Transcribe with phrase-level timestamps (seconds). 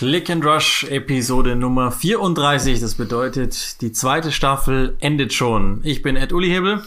[0.00, 2.80] Click and Rush Episode Nummer 34.
[2.80, 5.82] Das bedeutet, die zweite Staffel endet schon.
[5.84, 6.82] Ich bin Ed Uli Hebel.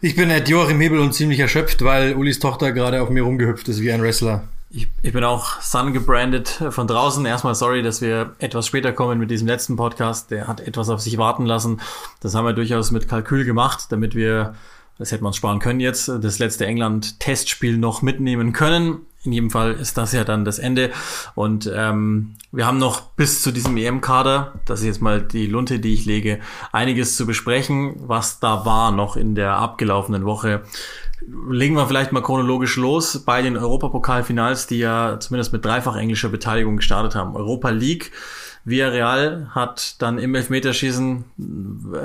[0.00, 3.68] Ich bin Ed Joachim Hebel und ziemlich erschöpft, weil Ulis Tochter gerade auf mir rumgehüpft
[3.68, 4.48] ist wie ein Wrestler.
[4.70, 7.24] Ich, ich bin auch Sun gebrandet von draußen.
[7.24, 10.30] Erstmal sorry, dass wir etwas später kommen mit diesem letzten Podcast.
[10.30, 11.80] Der hat etwas auf sich warten lassen.
[12.20, 14.54] Das haben wir durchaus mit Kalkül gemacht, damit wir,
[14.98, 19.06] das hätten wir uns sparen können jetzt, das letzte England-Testspiel noch mitnehmen können.
[19.24, 20.90] In jedem Fall ist das ja dann das Ende.
[21.34, 25.80] Und ähm, wir haben noch bis zu diesem EM-Kader, das ist jetzt mal die Lunte,
[25.80, 26.40] die ich lege,
[26.72, 30.62] einiges zu besprechen, was da war noch in der abgelaufenen Woche.
[31.26, 36.28] Legen wir vielleicht mal chronologisch los bei den Europapokalfinals, die ja zumindest mit dreifach englischer
[36.28, 37.34] Beteiligung gestartet haben.
[37.34, 38.12] Europa League
[38.68, 41.24] Villarreal hat dann im Elfmeterschießen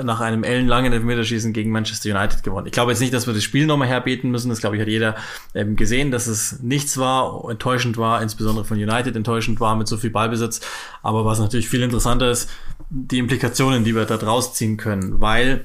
[0.02, 2.66] nach einem ellenlangen Elfmeterschießen gegen Manchester United gewonnen.
[2.66, 4.48] Ich glaube jetzt nicht, dass wir das Spiel nochmal herbeten müssen.
[4.48, 5.14] Das glaube ich hat jeder
[5.54, 9.96] ähm, gesehen, dass es nichts war, enttäuschend war, insbesondere von United enttäuschend war mit so
[9.96, 10.60] viel Ballbesitz.
[11.02, 12.50] Aber was natürlich viel interessanter ist,
[12.88, 15.64] die Implikationen, die wir da draus ziehen können, weil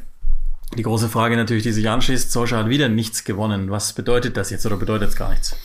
[0.78, 3.72] die große Frage natürlich, die sich anschließt, Solskjaer hat wieder nichts gewonnen.
[3.72, 5.56] Was bedeutet das jetzt oder bedeutet es gar nichts?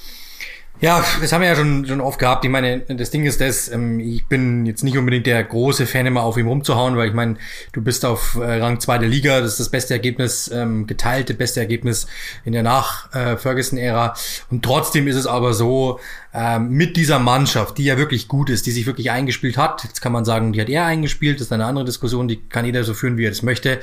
[0.80, 2.44] Ja, das haben wir ja schon, schon oft gehabt.
[2.44, 6.04] Ich meine, das Ding ist das, ähm, ich bin jetzt nicht unbedingt der große Fan,
[6.04, 7.36] immer auf ihm rumzuhauen, weil ich meine,
[7.72, 11.34] du bist auf äh, Rang 2 der Liga, das ist das beste Ergebnis, ähm, geteilte
[11.34, 12.08] beste Ergebnis
[12.44, 14.14] in der Nach-Ferguson-Ära.
[14.50, 16.00] Und trotzdem ist es aber so,
[16.34, 20.02] ähm, mit dieser Mannschaft, die ja wirklich gut ist, die sich wirklich eingespielt hat, jetzt
[20.02, 22.82] kann man sagen, die hat er eingespielt, das ist eine andere Diskussion, die kann jeder
[22.82, 23.80] so führen, wie er das möchte.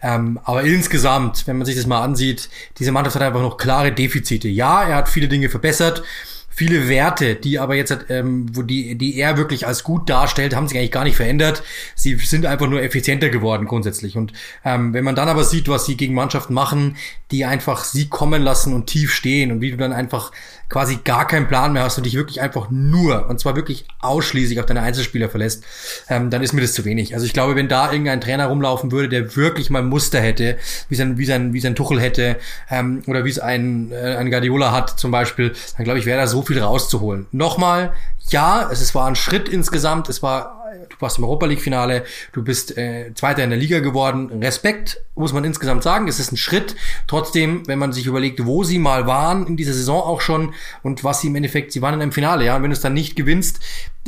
[0.00, 4.48] aber insgesamt, wenn man sich das mal ansieht, diese Mannschaft hat einfach noch klare Defizite.
[4.48, 6.04] Ja, er hat viele Dinge verbessert,
[6.58, 10.66] viele Werte, die aber jetzt, ähm, wo die, die er wirklich als gut darstellt, haben
[10.66, 11.62] sich eigentlich gar nicht verändert.
[11.94, 14.16] Sie sind einfach nur effizienter geworden grundsätzlich.
[14.16, 14.32] Und
[14.64, 16.96] ähm, wenn man dann aber sieht, was sie gegen Mannschaften machen,
[17.30, 20.32] die einfach sie kommen lassen und tief stehen und wie du dann einfach
[20.68, 24.60] quasi gar keinen Plan mehr hast und dich wirklich einfach nur, und zwar wirklich ausschließlich
[24.60, 25.64] auf deine Einzelspieler verlässt,
[26.08, 27.14] ähm, dann ist mir das zu wenig.
[27.14, 30.58] Also ich glaube, wenn da irgendein Trainer rumlaufen würde, der wirklich mal Muster hätte,
[30.88, 32.36] wie sein, wie sein, wie sein Tuchel hätte,
[32.70, 36.20] ähm, oder wie es ein, äh, ein Guardiola hat zum Beispiel, dann glaube ich, wäre
[36.20, 37.26] da so viel rauszuholen.
[37.32, 37.92] Nochmal,
[38.30, 40.57] ja, es war ein Schritt insgesamt, es war
[40.98, 44.30] du warst im Europa League Finale, du bist äh, Zweiter in der Liga geworden.
[44.42, 46.76] Respekt muss man insgesamt sagen, es ist ein Schritt.
[47.06, 51.04] Trotzdem, wenn man sich überlegt, wo sie mal waren in dieser Saison auch schon und
[51.04, 52.94] was sie im Endeffekt, sie waren in einem Finale, ja, und wenn du es dann
[52.94, 53.60] nicht gewinnst,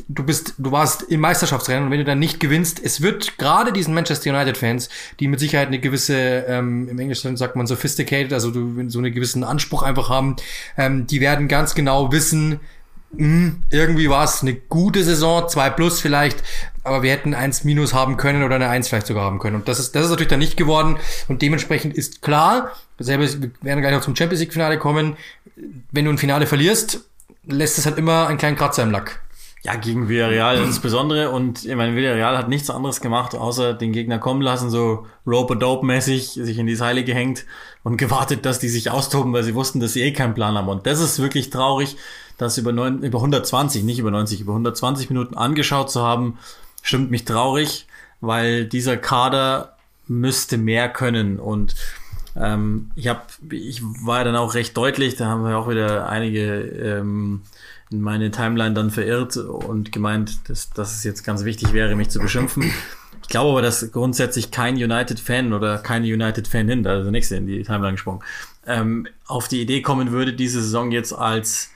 [0.08, 3.72] du bist, du warst im Meisterschaftsrennen und wenn du dann nicht gewinnst, es wird gerade
[3.72, 6.16] diesen Manchester United Fans, die mit Sicherheit eine gewisse,
[6.48, 10.36] ähm, im Englischen sagt man sophisticated, also du, so einen gewissen Anspruch einfach haben,
[10.76, 12.60] ähm, die werden ganz genau wissen,
[13.12, 16.42] mh, hm, irgendwie war es eine gute Saison, zwei plus vielleicht,
[16.84, 19.56] aber wir hätten eins minus haben können oder eine eins vielleicht sogar haben können.
[19.56, 20.96] Und das ist, das ist natürlich dann nicht geworden.
[21.28, 25.16] Und dementsprechend ist klar, selber, wir werden gleich noch zum Champions League Finale kommen,
[25.90, 27.04] wenn du ein Finale verlierst,
[27.46, 29.20] lässt es halt immer einen kleinen Kratzer im Lack.
[29.62, 31.30] Ja, gegen Villarreal insbesondere.
[31.30, 36.30] Und ich meine, Villarreal hat nichts anderes gemacht, außer den Gegner kommen lassen, so rope-a-dope-mäßig,
[36.32, 37.44] sich in die Seile gehängt
[37.82, 40.68] und gewartet, dass die sich austoben, weil sie wussten, dass sie eh keinen Plan haben.
[40.68, 41.96] Und das ist wirklich traurig
[42.40, 46.38] das über, neun, über 120, nicht über 90, über 120 Minuten angeschaut zu haben,
[46.82, 47.86] stimmt mich traurig,
[48.20, 51.74] weil dieser Kader müsste mehr können und
[52.36, 56.60] ähm, ich habe, ich war dann auch recht deutlich, da haben wir auch wieder einige
[56.60, 57.42] ähm,
[57.90, 62.08] in meine Timeline dann verirrt und gemeint, dass, dass es jetzt ganz wichtig wäre, mich
[62.10, 62.70] zu beschimpfen.
[63.22, 67.92] Ich glaube aber, dass grundsätzlich kein United-Fan oder keine United-Fanin, also nächste in die Timeline
[67.92, 68.22] gesprungen,
[68.66, 71.70] ähm, auf die Idee kommen würde, diese Saison jetzt als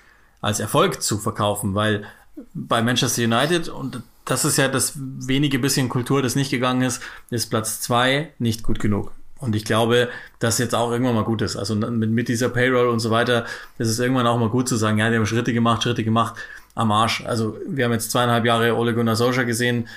[0.45, 2.05] als Erfolg zu verkaufen, weil
[2.53, 7.03] bei Manchester United, und das ist ja das wenige bisschen Kultur, das nicht gegangen ist,
[7.31, 9.13] ist Platz zwei nicht gut genug.
[9.39, 11.57] Und ich glaube, dass jetzt auch irgendwann mal gut ist.
[11.57, 13.45] Also mit, mit dieser Payroll und so weiter,
[13.79, 16.35] ist es irgendwann auch mal gut zu sagen, ja, die haben Schritte gemacht, Schritte gemacht
[16.75, 17.25] am Arsch.
[17.27, 19.89] Also wir haben jetzt zweieinhalb Jahre Ole Gunnar Solskjaer gesehen.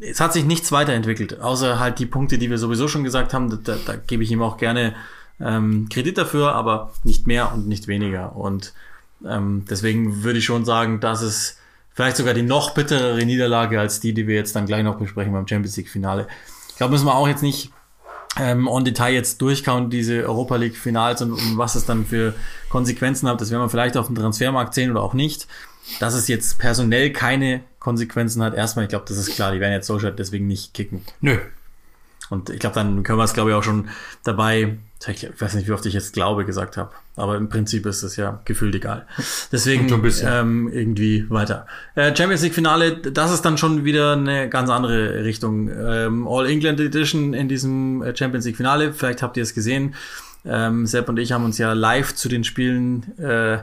[0.00, 3.50] Es hat sich nichts weiterentwickelt, außer halt die Punkte, die wir sowieso schon gesagt haben.
[3.50, 4.94] Da, da, da gebe ich ihm auch gerne
[5.40, 8.36] ähm, Kredit dafür, aber nicht mehr und nicht weniger.
[8.36, 8.72] Und
[9.28, 11.56] ähm, deswegen würde ich schon sagen, dass es
[11.92, 15.32] vielleicht sogar die noch bitterere Niederlage als die, die wir jetzt dann gleich noch besprechen
[15.32, 16.26] beim Champions League Finale.
[16.68, 17.70] Ich glaube, müssen wir auch jetzt nicht
[18.38, 22.34] ähm, on Detail jetzt durchkauen, diese Europa League Finals und, und was es dann für
[22.68, 23.40] Konsequenzen hat.
[23.40, 25.46] Das werden wir vielleicht auf dem Transfermarkt sehen oder auch nicht.
[25.98, 29.72] Dass es jetzt personell keine Konsequenzen hat, erstmal, ich glaube, das ist klar, die werden
[29.72, 31.02] jetzt Solskjaer deswegen nicht kicken.
[31.20, 31.38] Nö.
[32.30, 33.88] Und ich glaube, dann können wir es, glaube ich, auch schon
[34.24, 38.02] dabei, ich weiß nicht, wie oft ich jetzt glaube gesagt habe, aber im Prinzip ist
[38.02, 39.06] es ja gefühlt egal.
[39.50, 39.88] Deswegen
[40.24, 41.66] ähm, irgendwie weiter.
[41.96, 45.68] Äh, Champions League Finale, das ist dann schon wieder eine ganz andere Richtung.
[45.68, 49.94] Ähm, All England Edition in diesem äh, Champions League Finale, vielleicht habt ihr es gesehen.
[50.44, 53.58] Ähm, Sepp und ich haben uns ja live zu den Spielen äh,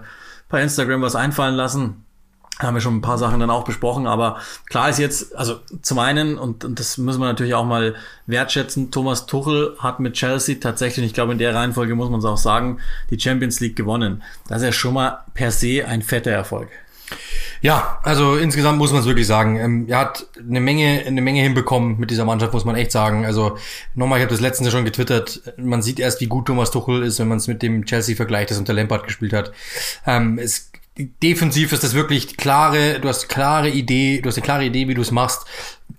[0.50, 2.07] bei Instagram was einfallen lassen
[2.60, 4.38] haben wir schon ein paar Sachen dann auch besprochen, aber
[4.68, 7.96] klar ist jetzt, also zum einen, und, und das müssen wir natürlich auch mal
[8.26, 12.26] wertschätzen, Thomas Tuchel hat mit Chelsea tatsächlich, ich glaube in der Reihenfolge muss man es
[12.26, 14.24] auch sagen, die Champions League gewonnen.
[14.48, 16.70] Das ist ja schon mal per se ein fetter Erfolg.
[17.62, 19.58] Ja, also insgesamt muss man es wirklich sagen.
[19.58, 23.26] Ähm, er hat eine Menge, eine Menge hinbekommen mit dieser Mannschaft, muss man echt sagen.
[23.26, 23.58] Also
[23.96, 25.42] nochmal, ich habe das letztens schon getwittert.
[25.58, 28.52] Man sieht erst, wie gut Thomas Tuchel ist, wenn man es mit dem Chelsea vergleicht,
[28.52, 29.54] das unter Lampard gespielt hat.
[30.06, 34.66] Ähm, es defensiv ist das wirklich klare, du hast klare Idee, du hast eine klare
[34.66, 35.46] Idee, wie du es machst.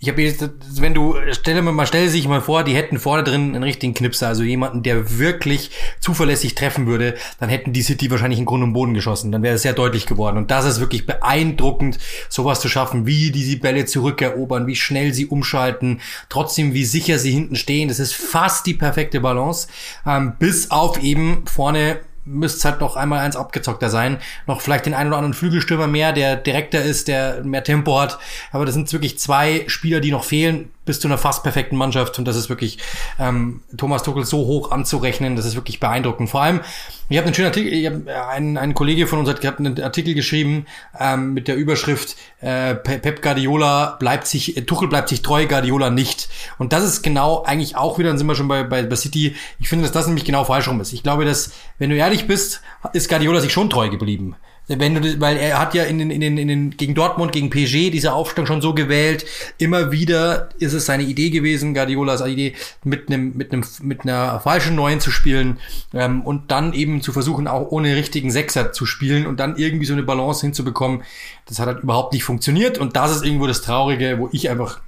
[0.01, 0.49] Ich habe jetzt,
[0.81, 4.29] wenn du, stelle mal, stelle sich mal vor, die hätten vorne drin einen richtigen Knipser,
[4.29, 8.75] also jemanden, der wirklich zuverlässig treffen würde, dann hätten die City wahrscheinlich in Grund und
[8.75, 9.33] Boden geschossen.
[9.33, 10.37] Dann wäre es sehr deutlich geworden.
[10.37, 11.99] Und das ist wirklich beeindruckend,
[12.29, 17.19] sowas zu schaffen, wie die die Bälle zurückerobern, wie schnell sie umschalten, trotzdem wie sicher
[17.19, 17.89] sie hinten stehen.
[17.89, 19.69] Das ist fast die perfekte Balance,
[20.07, 24.19] ähm, bis auf eben vorne müsste halt noch einmal eins abgezockter sein.
[24.47, 28.19] Noch vielleicht den einen oder anderen Flügelstürmer mehr, der direkter ist, der mehr Tempo hat.
[28.53, 32.19] Aber das sind wirklich zwei Spieler, die noch fehlen bis zu einer fast perfekten Mannschaft.
[32.19, 32.79] Und das ist wirklich
[33.21, 36.31] ähm, Thomas Tuchel so hoch anzurechnen, das ist wirklich beeindruckend.
[36.31, 36.61] Vor allem,
[37.09, 39.81] ich habe einen schönen Artikel, ich hab, ein, ein Kollege von uns hat, hat einen
[39.81, 40.67] Artikel geschrieben
[40.99, 45.91] ähm, mit der Überschrift äh, Pep Guardiola bleibt sich, äh, Tuchel bleibt sich treu, Guardiola
[45.91, 46.29] nicht.
[46.59, 49.37] Und das ist genau eigentlich auch wieder, dann sind wir schon bei, bei, bei City,
[49.61, 50.93] ich finde, dass das nämlich genau falsch rum ist.
[50.93, 52.63] Ich glaube, dass, wenn du ehrlich bist,
[52.93, 54.37] ist Guardiola sich schon treu geblieben.
[54.69, 57.49] Wenn du, weil er hat ja in den, in den, in den, gegen Dortmund, gegen
[57.49, 59.25] PSG diese Aufstellung schon so gewählt.
[59.57, 62.55] Immer wieder ist es seine Idee gewesen, Guardiolas Idee,
[62.85, 65.59] mit einem, mit einem, mit einer falschen Neuen zu spielen,
[65.95, 69.87] ähm, und dann eben zu versuchen, auch ohne richtigen Sechser zu spielen und dann irgendwie
[69.87, 71.03] so eine Balance hinzubekommen.
[71.47, 74.81] Das hat halt überhaupt nicht funktioniert und das ist irgendwo das Traurige, wo ich einfach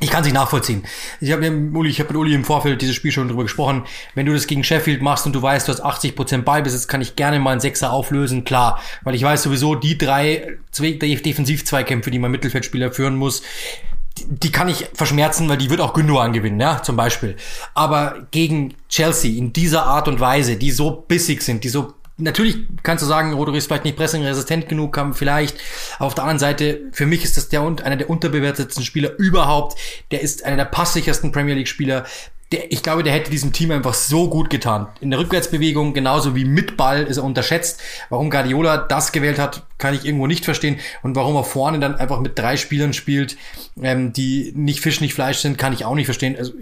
[0.00, 0.84] ich kann es nicht nachvollziehen.
[1.20, 3.82] Ich habe mit Uli, ich habe mit Uli im Vorfeld dieses Spiel schon drüber gesprochen.
[4.14, 7.00] Wenn du das gegen Sheffield machst und du weißt, du hast 80 Prozent Ballbesitz, kann
[7.00, 8.80] ich gerne mal einen Sechser auflösen, klar.
[9.02, 13.42] Weil ich weiß sowieso, die drei Defensiv-Zweikämpfe, die mein Mittelfeldspieler führen muss,
[14.26, 17.36] die kann ich verschmerzen, weil die wird auch Gündogan gewinnen, ja, zum Beispiel.
[17.74, 22.58] Aber gegen Chelsea in dieser Art und Weise, die so bissig sind, die so Natürlich
[22.82, 25.56] kannst du sagen, Rodri ist vielleicht nicht pressingresistent genug, kann vielleicht.
[26.00, 29.78] Auf der anderen Seite, für mich ist das der einer der unterbewertetsten Spieler überhaupt.
[30.10, 32.04] Der ist einer der passsichersten Premier League Spieler.
[32.50, 34.88] Der, ich glaube, der hätte diesem Team einfach so gut getan.
[35.00, 37.80] In der Rückwärtsbewegung, genauso wie mit Ball, ist er unterschätzt.
[38.08, 40.80] Warum Guardiola das gewählt hat, kann ich irgendwo nicht verstehen.
[41.04, 43.36] Und warum er vorne dann einfach mit drei Spielern spielt,
[43.80, 46.34] ähm, die nicht Fisch, nicht Fleisch sind, kann ich auch nicht verstehen.
[46.36, 46.52] Also,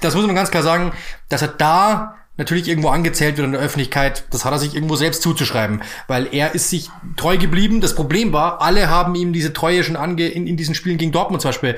[0.00, 0.92] das muss man ganz klar sagen,
[1.28, 4.96] dass er da natürlich irgendwo angezählt wird in der Öffentlichkeit, das hat er sich irgendwo
[4.96, 7.80] selbst zuzuschreiben, weil er ist sich treu geblieben.
[7.80, 11.12] Das Problem war, alle haben ihm diese Treue schon ange in, in diesen Spielen gegen
[11.12, 11.76] Dortmund zum Beispiel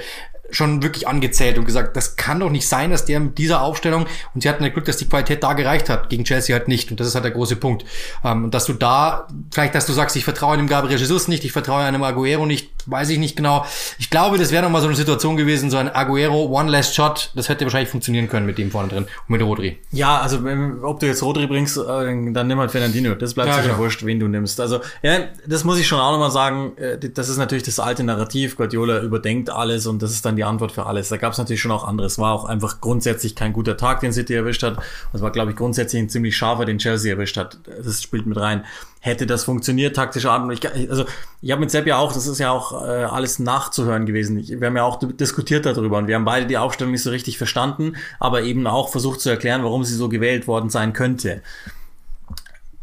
[0.51, 4.07] schon wirklich angezählt und gesagt, das kann doch nicht sein, dass der mit dieser Aufstellung,
[4.35, 6.91] und sie hatten das Glück, dass die Qualität da gereicht hat, gegen Chelsea halt nicht.
[6.91, 7.85] Und das ist halt der große Punkt.
[8.25, 11.45] Ähm, und dass du da, vielleicht, dass du sagst, ich vertraue einem Gabriel Jesus nicht,
[11.45, 13.65] ich vertraue einem Aguero nicht, weiß ich nicht genau.
[13.99, 17.31] Ich glaube, das wäre nochmal so eine Situation gewesen, so ein Aguero One Last Shot,
[17.35, 19.79] das hätte wahrscheinlich funktionieren können mit dem vorne drin und mit Rodri.
[19.93, 20.39] Ja, also
[20.83, 23.15] ob du jetzt Rodri bringst, äh, dann nimm halt Fernandinho.
[23.15, 23.79] Das bleibt ja, sicher genau.
[23.79, 24.61] wurscht, wen du nimmst.
[24.61, 26.77] Also, ja, das muss ich schon auch nochmal sagen.
[26.77, 28.57] Äh, das ist natürlich das alte Narrativ.
[28.57, 31.09] Guardiola überdenkt alles und das ist dann die Antwort für alles.
[31.11, 32.19] Da gab es natürlich schon auch anderes.
[32.19, 34.79] War auch einfach grundsätzlich kein guter Tag, den City erwischt hat.
[35.13, 37.59] Es war, glaube ich, grundsätzlich ein ziemlich scharfer, den Chelsea erwischt hat.
[37.85, 38.65] Das spielt mit rein
[39.01, 40.51] hätte das funktioniert, taktische Art.
[40.53, 41.07] Ich, also
[41.41, 44.39] ich habe mit Sepp ja auch, das ist ja auch äh, alles nachzuhören gewesen.
[44.39, 47.11] Ich, wir haben ja auch diskutiert darüber und wir haben beide die Aufstellung nicht so
[47.11, 51.43] richtig verstanden, aber eben auch versucht zu erklären, warum sie so gewählt worden sein könnte.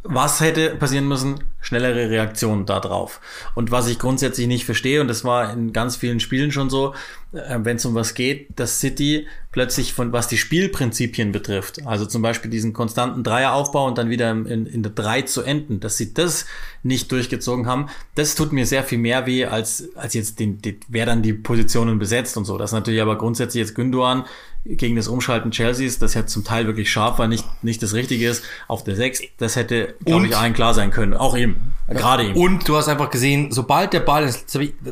[0.02, 1.44] Was hätte passieren müssen?
[1.60, 3.20] Schnellere Reaktion darauf.
[3.56, 6.94] Und was ich grundsätzlich nicht verstehe, und das war in ganz vielen Spielen schon so,
[7.34, 12.06] äh, wenn es um was geht, dass City plötzlich von was die Spielprinzipien betrifft, also
[12.06, 15.98] zum Beispiel diesen konstanten Dreieraufbau und dann wieder in, in der Drei zu enden, dass
[15.98, 16.46] sie das
[16.84, 20.80] nicht durchgezogen haben, das tut mir sehr viel mehr weh, als, als jetzt den, den,
[20.88, 22.58] wer dann die Positionen besetzt und so.
[22.58, 24.26] Das ist natürlich aber grundsätzlich jetzt Gündogan
[24.64, 28.30] gegen das Umschalten Chelseas, das ja zum Teil wirklich scharf war, nicht, nicht das Richtige
[28.30, 31.14] ist, auf der Sechs, das hätte, glaube ich, allen klar sein können.
[31.14, 31.57] Auch ihm.
[31.88, 31.94] Ja.
[31.94, 32.36] Gerade ihm.
[32.36, 34.34] Und du hast einfach gesehen, sobald der Ball,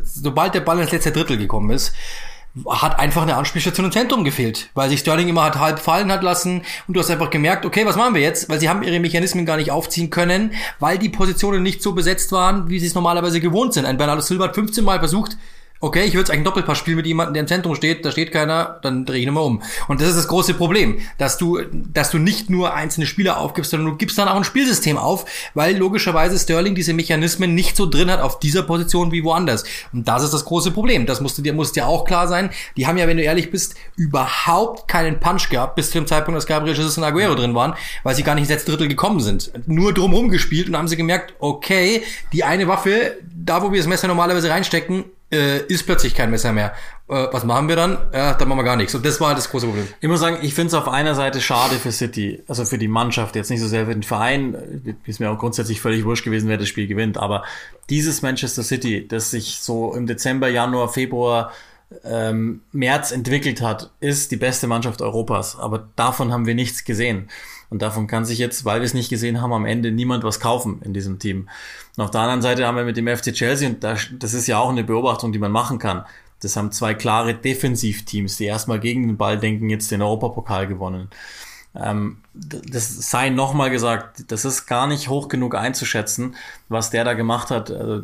[0.04, 1.94] sobald der Ball ins letzte Drittel gekommen ist,
[2.70, 6.24] hat einfach eine Anspielstation im Zentrum gefehlt, weil sich Sterling immer hat halb fallen hat
[6.24, 8.48] lassen und du hast einfach gemerkt, okay, was machen wir jetzt?
[8.48, 12.32] Weil sie haben ihre Mechanismen gar nicht aufziehen können, weil die Positionen nicht so besetzt
[12.32, 13.86] waren, wie sie es normalerweise gewohnt sind.
[13.86, 15.38] Ein Bernardo Silva hat 15 Mal versucht,
[15.82, 18.32] Okay, ich würde eigentlich ein Doppelpass spielen mit jemandem, der im Zentrum steht, da steht
[18.32, 19.62] keiner, dann drehe ich nochmal um.
[19.90, 21.60] Und das ist das große Problem, dass du,
[21.92, 25.26] dass du nicht nur einzelne Spieler aufgibst, sondern du gibst dann auch ein Spielsystem auf,
[25.54, 29.66] weil logischerweise Sterling diese Mechanismen nicht so drin hat auf dieser Position wie woanders.
[29.92, 31.06] Und das ist das große Problem.
[31.06, 32.52] Das musste dir, muss dir auch klar sein.
[32.78, 36.38] Die haben ja, wenn du ehrlich bist, überhaupt keinen Punch gehabt, bis zu dem Zeitpunkt,
[36.38, 39.20] dass Gabriel Jesus und Aguero drin waren, weil sie gar nicht ins letzte Drittel gekommen
[39.20, 39.52] sind.
[39.68, 42.02] Nur drumherum gespielt und haben sie gemerkt, okay,
[42.32, 46.54] die eine Waffe, da wo wir das Messer normalerweise reinstecken, äh, ist plötzlich kein Messer
[46.54, 46.74] mehr.
[47.08, 47.98] Äh, was machen wir dann?
[48.14, 48.96] Ja, dann machen wir gar nichts.
[48.96, 49.88] Und das war halt das große Problem.
[50.00, 52.88] Ich muss sagen, ich finde es auf einer Seite schade für City, also für die
[52.88, 54.98] Mannschaft, jetzt nicht so sehr für den Verein.
[55.06, 57.18] Ist mir auch grundsätzlich völlig wurscht gewesen, wer das Spiel gewinnt.
[57.18, 57.44] Aber
[57.90, 61.52] dieses Manchester City, das sich so im Dezember, Januar, Februar
[62.04, 65.58] ähm, März entwickelt hat, ist die beste Mannschaft Europas.
[65.58, 67.30] Aber davon haben wir nichts gesehen.
[67.70, 70.40] Und davon kann sich jetzt, weil wir es nicht gesehen haben, am Ende niemand was
[70.40, 71.50] kaufen in diesem Team.
[71.98, 74.60] Und auf der anderen Seite haben wir mit dem FC Chelsea, und das, ist ja
[74.60, 76.06] auch eine Beobachtung, die man machen kann,
[76.42, 81.10] das haben zwei klare Defensivteams, die erstmal gegen den Ball denken, jetzt den Europapokal gewonnen.
[81.78, 86.36] Ähm, das sei nochmal gesagt, das ist gar nicht hoch genug einzuschätzen,
[86.70, 87.70] was der da gemacht hat.
[87.70, 88.04] Also,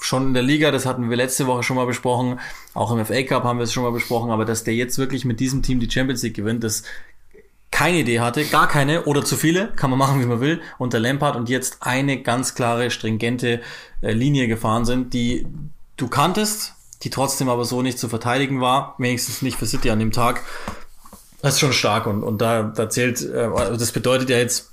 [0.00, 2.40] schon in der Liga, das hatten wir letzte Woche schon mal besprochen,
[2.72, 5.24] auch im FA Cup haben wir es schon mal besprochen, aber dass der jetzt wirklich
[5.24, 6.82] mit diesem Team die Champions League gewinnt, das
[7.70, 10.98] keine Idee hatte, gar keine oder zu viele, kann man machen, wie man will, unter
[10.98, 13.60] Lampard und jetzt eine ganz klare, stringente
[14.02, 15.46] äh, Linie gefahren sind, die
[15.96, 19.98] du kanntest, die trotzdem aber so nicht zu verteidigen war, wenigstens nicht für City an
[19.98, 20.42] dem Tag.
[21.42, 24.70] Das ist schon stark und, und da, da zählt, äh, also das bedeutet ja jetzt,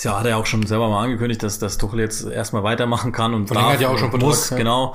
[0.00, 3.32] ja, hat er auch schon selber mal angekündigt, dass, dass Tuchel jetzt erstmal weitermachen kann
[3.32, 4.56] und darf, ja auch schon muss, ja.
[4.56, 4.94] genau,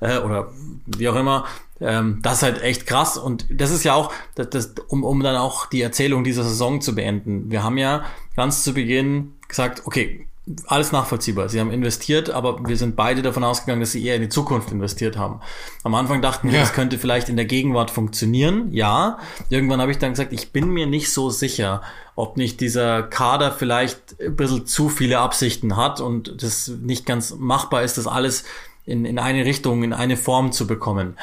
[0.00, 0.48] äh, oder
[0.86, 1.44] wie auch immer.
[1.80, 5.22] Ähm, das ist halt echt krass und das ist ja auch, das, das, um, um
[5.22, 7.50] dann auch die Erzählung dieser Saison zu beenden.
[7.50, 8.04] Wir haben ja
[8.36, 10.26] ganz zu Beginn gesagt, okay,
[10.66, 11.48] alles nachvollziehbar.
[11.48, 14.72] Sie haben investiert, aber wir sind beide davon ausgegangen, dass sie eher in die Zukunft
[14.72, 15.40] investiert haben.
[15.84, 16.60] Am Anfang dachten wir, ja.
[16.60, 18.72] das könnte vielleicht in der Gegenwart funktionieren.
[18.72, 19.18] Ja.
[19.50, 21.82] Irgendwann habe ich dann gesagt, ich bin mir nicht so sicher,
[22.16, 27.34] ob nicht dieser Kader vielleicht ein bisschen zu viele Absichten hat und das nicht ganz
[27.36, 28.44] machbar ist, das alles
[28.86, 31.16] in, in eine Richtung, in eine Form zu bekommen.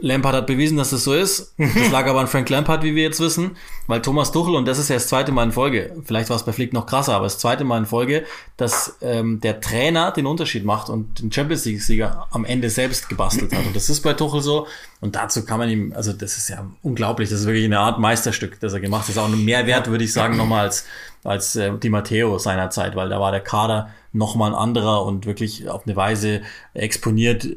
[0.00, 1.54] Lampard hat bewiesen, dass es so ist.
[1.58, 4.78] Das lag aber an Frank Lampard, wie wir jetzt wissen, weil Thomas Tuchel, und das
[4.78, 7.24] ist ja das zweite Mal in Folge, vielleicht war es bei Flick noch krasser, aber
[7.24, 8.24] das zweite Mal in Folge,
[8.56, 13.52] dass ähm, der Trainer den Unterschied macht und den Champions League-Sieger am Ende selbst gebastelt
[13.52, 13.66] hat.
[13.66, 14.66] Und das ist bei Tuchel so.
[15.00, 17.98] Und dazu kann man ihm, also das ist ja unglaublich, das ist wirklich eine Art
[17.98, 19.08] Meisterstück, das er gemacht hat.
[19.08, 20.86] Das ist auch ein Mehrwert, würde ich sagen, nochmal als,
[21.24, 25.68] als äh, Di Matteo seinerzeit, weil da war der Kader nochmal ein anderer und wirklich
[25.68, 26.42] auf eine Weise
[26.74, 27.48] exponiert,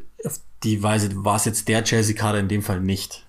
[0.65, 3.23] die Weise war es jetzt der Chelsea-Kader in dem Fall nicht.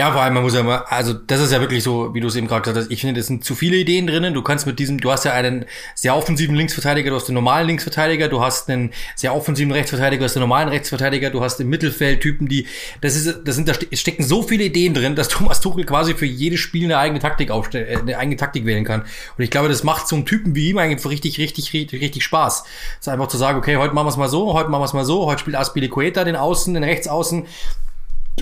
[0.00, 2.28] Ja, vor allem, man muss ja mal, also das ist ja wirklich so, wie du
[2.28, 4.32] es eben gerade gesagt hast, ich finde, das sind zu viele Ideen drinnen.
[4.32, 7.66] Du kannst mit diesem, du hast ja einen sehr offensiven Linksverteidiger, du hast den normalen
[7.66, 11.68] Linksverteidiger, du hast einen sehr offensiven Rechtsverteidiger, du hast den normalen Rechtsverteidiger, du hast im
[11.68, 12.66] Mittelfeld Typen, die,
[13.02, 16.24] das ist, das sind, da stecken so viele Ideen drin, dass Thomas Tuchel quasi für
[16.24, 19.02] jedes Spiel eine eigene Taktik aufstellen, äh, eine eigene Taktik wählen kann.
[19.02, 22.24] Und ich glaube, das macht so einem Typen wie ihm eigentlich richtig, richtig, richtig, richtig
[22.24, 22.64] Spaß.
[23.00, 24.86] Es ist einfach zu sagen, okay, heute machen wir es mal so, heute machen wir
[24.86, 27.44] es mal so, heute spielt Aspilicueta den Außen, den Rechtsaußen,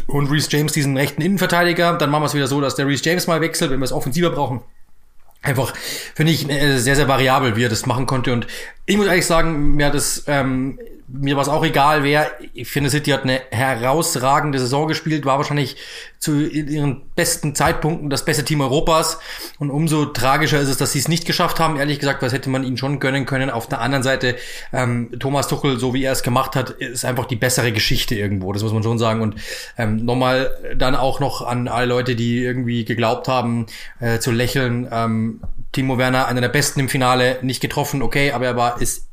[0.06, 1.94] und Reese James diesen rechten Innenverteidiger.
[1.94, 3.92] Dann machen wir es wieder so, dass der Reese James mal wechselt, wenn wir es
[3.92, 4.60] offensiver brauchen.
[5.42, 5.74] Einfach
[6.14, 8.32] finde ich äh, sehr, sehr variabel, wie er das machen konnte.
[8.32, 8.46] Und
[8.86, 10.78] ich muss ehrlich sagen, mir hat das ähm,
[11.08, 12.30] mir war es auch egal, wer.
[12.52, 15.76] Ich finde, City hat eine herausragende Saison gespielt, war wahrscheinlich
[16.18, 19.18] zu ihren besten Zeitpunkten das beste Team Europas.
[19.58, 21.78] Und umso tragischer ist es, dass sie es nicht geschafft haben.
[21.78, 23.48] Ehrlich gesagt, was hätte man ihnen schon gönnen können.
[23.48, 24.36] Auf der anderen Seite,
[24.72, 28.52] ähm, Thomas Tuchel, so wie er es gemacht hat, ist einfach die bessere Geschichte irgendwo.
[28.52, 29.22] Das muss man schon sagen.
[29.22, 29.36] Und
[29.78, 33.66] ähm, nochmal dann auch noch an alle Leute, die irgendwie geglaubt haben,
[34.00, 34.88] äh, zu lächeln.
[34.92, 35.40] Ähm,
[35.72, 39.07] Timo Werner, einer der Besten im Finale, nicht getroffen, okay, aber er war, ist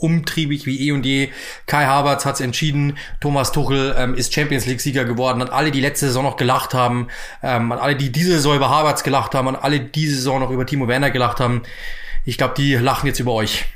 [0.00, 1.30] umtriebig wie eh und je.
[1.66, 2.96] Kai Havertz hat's entschieden.
[3.20, 5.42] Thomas Tuchel ähm, ist Champions League Sieger geworden.
[5.42, 7.08] An alle, die letzte Saison noch gelacht haben,
[7.42, 10.40] ähm, an alle, die diese Saison über Havertz gelacht haben, an alle, die diese Saison
[10.40, 11.62] noch über Timo Werner gelacht haben.
[12.24, 13.66] Ich glaube, die lachen jetzt über euch.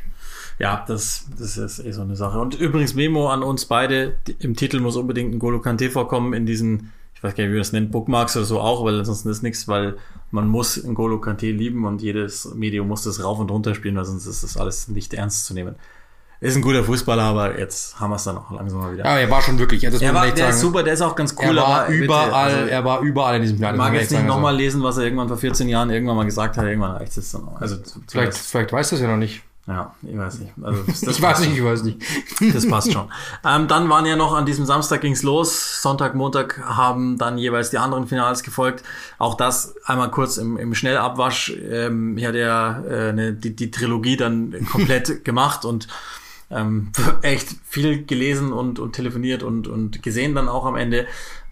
[0.59, 2.39] Ja, das, das ist eh so eine Sache.
[2.39, 4.19] Und übrigens Memo an uns beide.
[4.39, 7.55] Im Titel muss unbedingt ein Golo Kante vorkommen in diesen, ich weiß gar nicht, wie
[7.55, 9.97] man das nennt, Bookmarks oder so auch, weil ansonsten ist nichts, weil
[10.31, 13.97] man muss ein Golo Kante lieben und jedes Medium muss das rauf und runter spielen,
[13.97, 15.75] weil sonst ist das alles nicht ernst zu nehmen
[16.43, 19.05] ist ein guter Fußballer, aber jetzt haben wir es dann auch langsam mal wieder.
[19.05, 19.83] Ja, er war schon wirklich.
[19.83, 20.51] Das er war, der sagen.
[20.51, 21.57] ist super, der ist auch ganz cool.
[21.57, 23.75] Er war überall, bitte, also, er war überall in diesem Plan.
[23.75, 26.57] Ich mag jetzt nicht nochmal lesen, was er irgendwann vor 14 Jahren irgendwann mal gesagt
[26.57, 26.65] hat.
[26.65, 27.61] Irgendwann reicht es dann auch.
[27.61, 27.77] Also,
[28.09, 29.43] vielleicht, vielleicht weißt du es ja noch nicht.
[29.69, 30.53] Ja, ich weiß nicht.
[30.61, 32.03] Also das, ich weiß nicht, ich weiß nicht.
[32.53, 33.09] Das passt schon.
[33.45, 35.81] ähm, dann waren ja noch an diesem Samstag ging's los.
[35.81, 38.83] Sonntag, Montag haben dann jeweils die anderen Finals gefolgt.
[39.19, 41.53] Auch das einmal kurz im, im Schnellabwasch.
[41.71, 45.87] Ähm, hier hat er äh, eine, die, die Trilogie dann komplett gemacht und
[46.53, 46.93] Ähm,
[47.23, 51.07] echt viel gelesen und, und telefoniert und, und gesehen dann auch am Ende.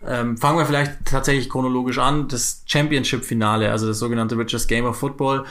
[0.06, 2.28] Ähm, fangen wir vielleicht tatsächlich chronologisch an.
[2.28, 5.44] Das Championship-Finale, also das sogenannte Richest Game of Football,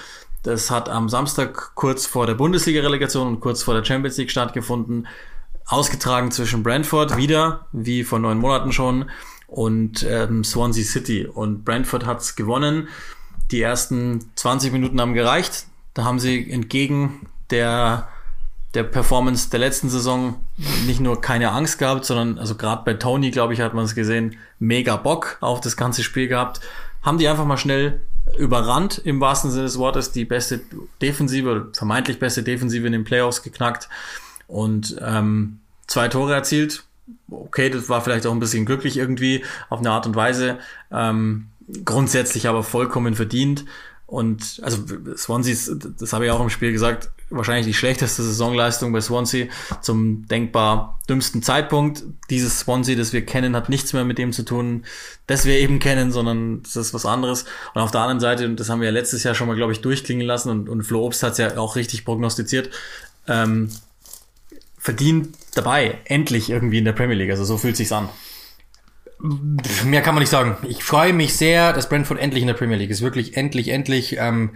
[0.44, 5.08] das hat am Samstag kurz vor der Bundesliga-Relegation und kurz vor der Champions League stattgefunden.
[5.66, 9.12] Ausgetragen zwischen Brentford wieder, wie vor neun Monaten schon,
[9.48, 11.28] und ähm, Swansea City.
[11.28, 12.88] Und Brentford hat's gewonnen.
[13.52, 15.66] Die ersten 20 Minuten haben gereicht.
[15.94, 18.08] Da haben sie entgegen der
[18.74, 20.36] der Performance der letzten Saison
[20.86, 23.96] nicht nur keine Angst gehabt, sondern also gerade bei Tony, glaube ich, hat man es
[23.96, 26.60] gesehen, mega Bock auf das ganze Spiel gehabt.
[27.02, 28.02] Haben die einfach mal schnell
[28.38, 30.62] überrannt, im wahrsten Sinne des Wortes, die beste
[31.02, 33.90] Defensive, vermeintlich beste Defensive in den Playoffs geknackt
[34.48, 36.84] und ähm, zwei Tore erzielt.
[37.32, 40.60] Okay, das war vielleicht auch ein bisschen glücklich irgendwie auf eine Art und Weise.
[40.92, 41.48] Ähm,
[41.86, 43.66] grundsätzlich aber vollkommen verdient.
[44.06, 44.84] Und also
[45.16, 49.48] Swansea, das habe ich auch im Spiel gesagt, wahrscheinlich die schlechteste Saisonleistung bei Swansea
[49.82, 52.04] zum denkbar dümmsten Zeitpunkt.
[52.30, 54.86] Dieses Swansea, das wir kennen, hat nichts mehr mit dem zu tun,
[55.28, 57.46] das wir eben kennen, sondern das ist was anderes.
[57.74, 59.74] Und auf der anderen Seite, und das haben wir ja letztes Jahr schon mal, glaube
[59.74, 62.70] ich, durchklingen lassen und, und Flo Obst hat es ja auch richtig prognostiziert,
[63.28, 63.70] ähm,
[64.78, 67.32] verdient dabei, endlich irgendwie in der Premier League.
[67.32, 68.10] Also so fühlt sich's an.
[69.84, 70.56] Mehr kann man nicht sagen.
[70.68, 73.02] Ich freue mich sehr, dass Brentford endlich in der Premier League ist.
[73.02, 74.16] Wirklich endlich, endlich.
[74.18, 74.52] Ähm,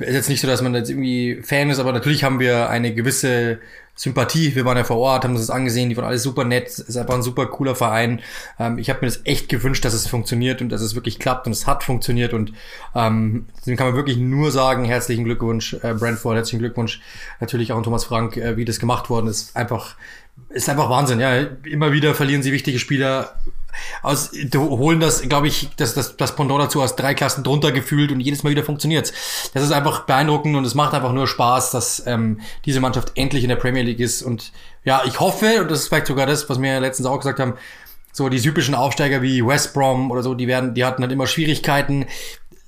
[0.00, 2.94] ist jetzt nicht so, dass man jetzt irgendwie Fan ist, aber natürlich haben wir eine
[2.94, 3.58] gewisse
[4.00, 4.54] Sympathie.
[4.54, 6.68] Wir waren ja vor Ort, haben uns das angesehen, die waren alle super nett.
[6.68, 8.22] Ist einfach ein super cooler Verein.
[8.58, 11.46] Ähm, ich habe mir das echt gewünscht, dass es funktioniert und dass es wirklich klappt
[11.46, 12.52] und es hat funktioniert und
[12.94, 17.00] ähm, dem kann man wirklich nur sagen, herzlichen Glückwunsch, äh, Brentford, herzlichen Glückwunsch
[17.40, 19.54] natürlich auch an Thomas Frank, äh, wie das gemacht worden ist.
[19.54, 19.96] Einfach,
[20.48, 21.38] ist einfach Wahnsinn, ja.
[21.64, 23.34] Immer wieder verlieren sie wichtige Spieler,
[24.02, 28.12] aus, holen das, glaube ich, das, das, das Pendant dazu aus drei Klassen drunter gefühlt
[28.12, 29.12] und jedes Mal wieder funktioniert's.
[29.54, 33.42] Das ist einfach beeindruckend und es macht einfach nur Spaß, dass ähm, diese Mannschaft endlich
[33.42, 34.22] in der Premier League ist.
[34.22, 34.52] Und
[34.84, 37.54] ja, ich hoffe, und das ist vielleicht sogar das, was wir letztens auch gesagt haben,
[38.12, 41.26] so die typischen Aufsteiger wie West Brom oder so, die werden, die hatten halt immer
[41.26, 42.06] Schwierigkeiten.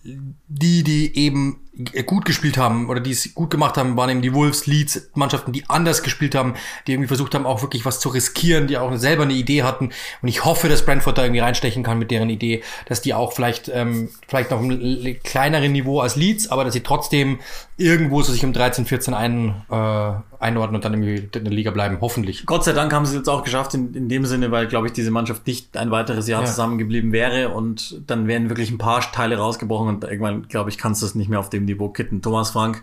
[0.04, 1.61] Die, die eben
[2.06, 5.52] gut gespielt haben oder die es gut gemacht haben, waren eben die Wolves, Leeds, Mannschaften,
[5.52, 6.54] die anders gespielt haben,
[6.86, 9.90] die irgendwie versucht haben, auch wirklich was zu riskieren, die auch selber eine Idee hatten.
[10.20, 13.32] Und ich hoffe, dass Brentford da irgendwie reinstechen kann mit deren Idee, dass die auch
[13.32, 17.40] vielleicht, ähm, vielleicht noch ein kleineren Niveau als Leeds, aber dass sie trotzdem
[17.78, 21.70] irgendwo so sich um 13, 14 ein, äh, einordnen und dann irgendwie in der Liga
[21.70, 22.44] bleiben, hoffentlich.
[22.46, 24.86] Gott sei Dank haben sie es jetzt auch geschafft, in, in dem Sinne, weil, glaube
[24.86, 26.46] ich, diese Mannschaft nicht ein weiteres Jahr ja.
[26.46, 31.02] zusammengeblieben wäre und dann wären wirklich ein paar Teile rausgebrochen und irgendwann, glaube ich, kannst
[31.02, 32.22] du das nicht mehr auf dem Niveau kitten.
[32.22, 32.82] Thomas Frank,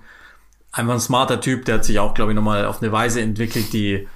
[0.72, 3.74] einfach ein smarter Typ, der hat sich auch, glaube ich, nochmal auf eine Weise entwickelt,
[3.74, 4.08] die,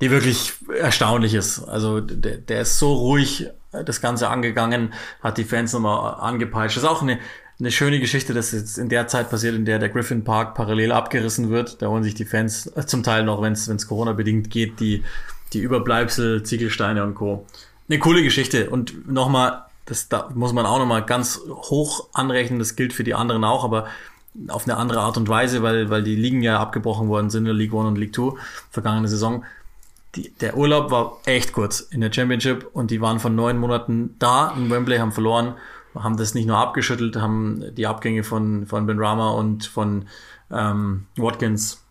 [0.00, 1.60] die wirklich erstaunlich ist.
[1.60, 6.76] Also der, der ist so ruhig das Ganze angegangen, hat die Fans nochmal angepeitscht.
[6.76, 7.18] Das ist auch eine,
[7.62, 10.90] eine schöne Geschichte, dass jetzt in der Zeit passiert, in der der Griffin Park parallel
[10.90, 11.80] abgerissen wird.
[11.80, 15.04] Da holen sich die Fans zum Teil noch, wenn es Corona-bedingt geht, die,
[15.52, 17.46] die Überbleibsel, Ziegelsteine und Co.
[17.88, 18.68] Eine coole Geschichte.
[18.68, 23.14] Und nochmal, das da muss man auch nochmal ganz hoch anrechnen, das gilt für die
[23.14, 23.86] anderen auch, aber
[24.48, 27.54] auf eine andere Art und Weise, weil, weil die Ligen ja abgebrochen worden sind in
[27.54, 28.38] League One und League Two
[28.72, 29.44] vergangene Saison.
[30.16, 34.16] Die, der Urlaub war echt kurz in der Championship und die waren von neun Monaten
[34.18, 35.54] da in Wembley, haben verloren,
[35.94, 40.06] haben das nicht nur abgeschüttelt, haben die Abgänge von, von Ben Rama und von
[40.50, 41.84] ähm, Watkins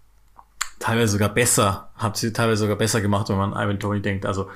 [0.79, 4.25] teilweise sogar besser, hat sie teilweise sogar besser gemacht, wenn man Ivan Tony denkt.
[4.25, 4.49] Also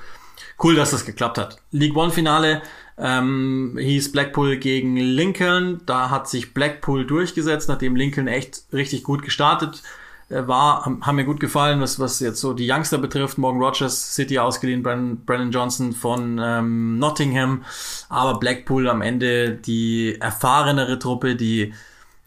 [0.62, 1.60] cool, dass das geklappt hat.
[1.70, 2.62] League One Finale
[2.98, 5.80] ähm, hieß Blackpool gegen Lincoln.
[5.86, 9.82] Da hat sich Blackpool durchgesetzt, nachdem Lincoln echt richtig gut gestartet
[10.28, 10.84] war.
[10.84, 13.38] Haben mir gut gefallen, was, was jetzt so die Youngster betrifft.
[13.38, 17.64] Morgan Rogers, City ausgeliehen, Brandon, Brandon Johnson von ähm, Nottingham.
[18.08, 21.72] Aber Blackpool am Ende die erfahrenere Truppe, die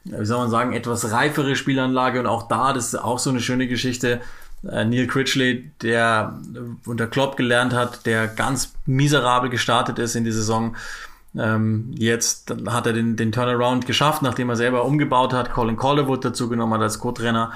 [0.05, 3.41] wie soll man sagen, etwas reifere Spielanlage und auch da, das ist auch so eine
[3.41, 4.21] schöne Geschichte,
[4.69, 6.39] äh, Neil Critchley, der
[6.85, 10.75] unter Klopp gelernt hat, der ganz miserabel gestartet ist in die Saison.
[11.37, 16.25] Ähm, jetzt hat er den, den Turnaround geschafft, nachdem er selber umgebaut hat, Colin Calderwood
[16.25, 17.51] dazu genommen hat als Co-Trainer.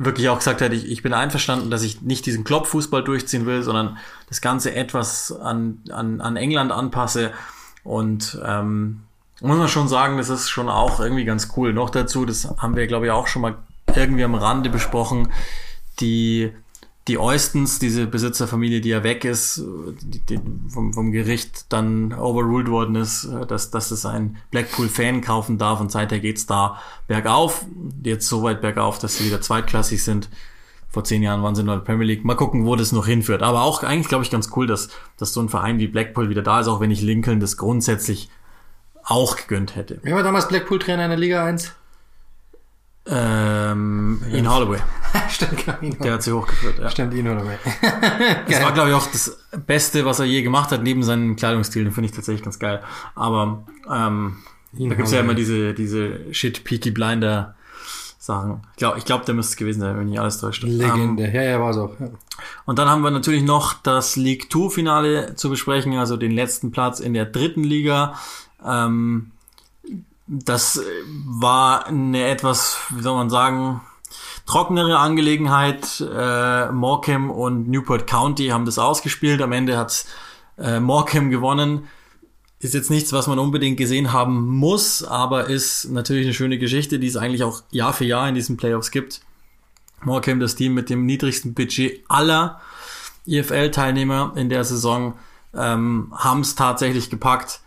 [0.00, 3.62] Wirklich auch gesagt hat, ich, ich bin einverstanden, dass ich nicht diesen Klopp-Fußball durchziehen will,
[3.62, 7.32] sondern das Ganze etwas an, an, an England anpasse.
[7.82, 9.00] Und ähm,
[9.40, 11.72] muss man schon sagen, das ist schon auch irgendwie ganz cool.
[11.72, 13.56] Noch dazu, das haben wir, glaube ich, auch schon mal
[13.94, 15.32] irgendwie am Rande besprochen
[16.00, 16.52] die,
[17.08, 19.62] die Eustons, diese Besitzerfamilie, die ja weg ist,
[20.02, 25.58] die, die vom, vom Gericht dann overruled worden ist, dass, dass es ein Blackpool-Fan kaufen
[25.58, 27.64] darf und seither geht's da bergauf.
[28.02, 30.28] Jetzt so weit bergauf, dass sie wieder zweitklassig sind.
[30.90, 32.24] Vor zehn Jahren waren sie in der Premier League.
[32.24, 33.42] Mal gucken, wo das noch hinführt.
[33.42, 36.42] Aber auch eigentlich, glaube ich, ganz cool, dass, dass so ein Verein wie Blackpool wieder
[36.42, 38.30] da ist, auch wenn ich Lincoln das grundsätzlich
[39.04, 39.98] auch gegönnt hätte.
[40.02, 41.74] Wer war damals Blackpool-Trainer in der Liga 1?
[43.10, 44.78] Ähm, in Holloway.
[45.30, 45.96] Stimmt, Camino.
[46.02, 46.90] Der hat sie hochgeführt, ja.
[46.90, 47.58] Stimmt, Ino dabei.
[48.48, 51.84] Das war, glaube ich, auch das Beste, was er je gemacht hat, neben seinem Kleidungsstil.
[51.84, 52.82] Den finde ich tatsächlich ganz geil.
[53.14, 54.36] Aber ähm,
[54.72, 57.54] da gibt's ja immer diese, diese shit peaky blinder
[58.18, 58.60] Sachen.
[58.72, 60.62] Ich glaube, ich glaub, der müsste es gewesen sein, wenn nicht alles täuscht.
[60.64, 61.30] Ähm, Legende.
[61.32, 61.96] ja, ja, war so.
[61.98, 62.08] Ja.
[62.66, 66.70] und dann haben wir natürlich noch das League 2 Finale zu besprechen, also den letzten
[66.70, 68.18] Platz in der dritten Liga.
[68.64, 69.30] Ähm,
[70.28, 70.80] das
[71.26, 73.80] war eine etwas, wie soll man sagen,
[74.46, 76.00] trockenere Angelegenheit.
[76.00, 79.40] Äh, Morecambe und Newport County haben das ausgespielt.
[79.40, 80.04] Am Ende hat
[80.58, 81.88] äh, Morecambe gewonnen.
[82.60, 86.98] Ist jetzt nichts, was man unbedingt gesehen haben muss, aber ist natürlich eine schöne Geschichte,
[86.98, 89.20] die es eigentlich auch Jahr für Jahr in diesen Playoffs gibt.
[90.02, 92.60] Morecambe, das Team mit dem niedrigsten Budget aller
[93.26, 95.14] EFL-Teilnehmer in der Saison,
[95.54, 97.60] ähm, haben es tatsächlich gepackt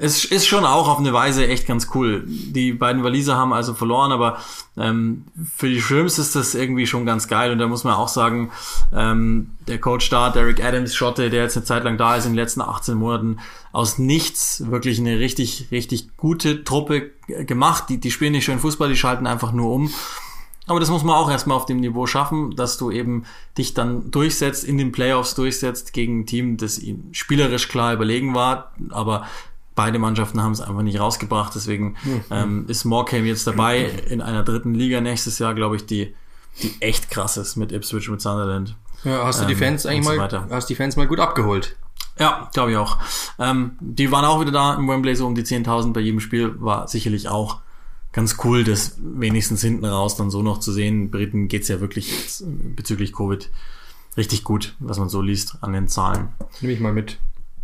[0.00, 2.24] es ist schon auch auf eine Weise echt ganz cool.
[2.26, 4.38] Die beiden Waliser haben also verloren, aber
[4.76, 5.24] ähm,
[5.56, 7.50] für die Shrimps ist das irgendwie schon ganz geil.
[7.50, 8.50] Und da muss man auch sagen,
[8.94, 12.32] ähm, der Coach da, Derek Adams, Schotte, der jetzt eine Zeit lang da ist, in
[12.32, 13.38] den letzten 18 Monaten
[13.72, 17.84] aus nichts wirklich eine richtig, richtig gute Truppe gemacht.
[17.88, 19.92] Die, die spielen nicht schön Fußball, die schalten einfach nur um.
[20.68, 23.24] Aber das muss man auch erstmal auf dem Niveau schaffen, dass du eben
[23.56, 28.34] dich dann durchsetzt, in den Playoffs durchsetzt gegen ein Team, das ihnen spielerisch klar überlegen
[28.34, 29.26] war, aber
[29.78, 31.54] beide Mannschaften haben es einfach nicht rausgebracht.
[31.54, 32.24] Deswegen mhm.
[32.32, 36.16] ähm, ist Morecambe jetzt dabei in einer dritten Liga nächstes Jahr, glaube ich, die,
[36.60, 38.74] die echt krass ist mit Ipswich, mit Sunderland.
[39.04, 41.76] Ja, hast du die ähm, Fans eigentlich so mal, hast die Fans mal gut abgeholt?
[42.18, 42.98] Ja, glaube ich auch.
[43.38, 46.60] Ähm, die waren auch wieder da im Wembley, so um die 10.000 bei jedem Spiel,
[46.60, 47.60] war sicherlich auch
[48.12, 51.12] ganz cool, das wenigstens hinten raus dann so noch zu sehen.
[51.12, 52.12] Briten geht's ja wirklich
[52.74, 53.48] bezüglich Covid
[54.16, 56.30] richtig gut, was man so liest an den Zahlen.
[56.60, 57.18] Nehme ich mal mit.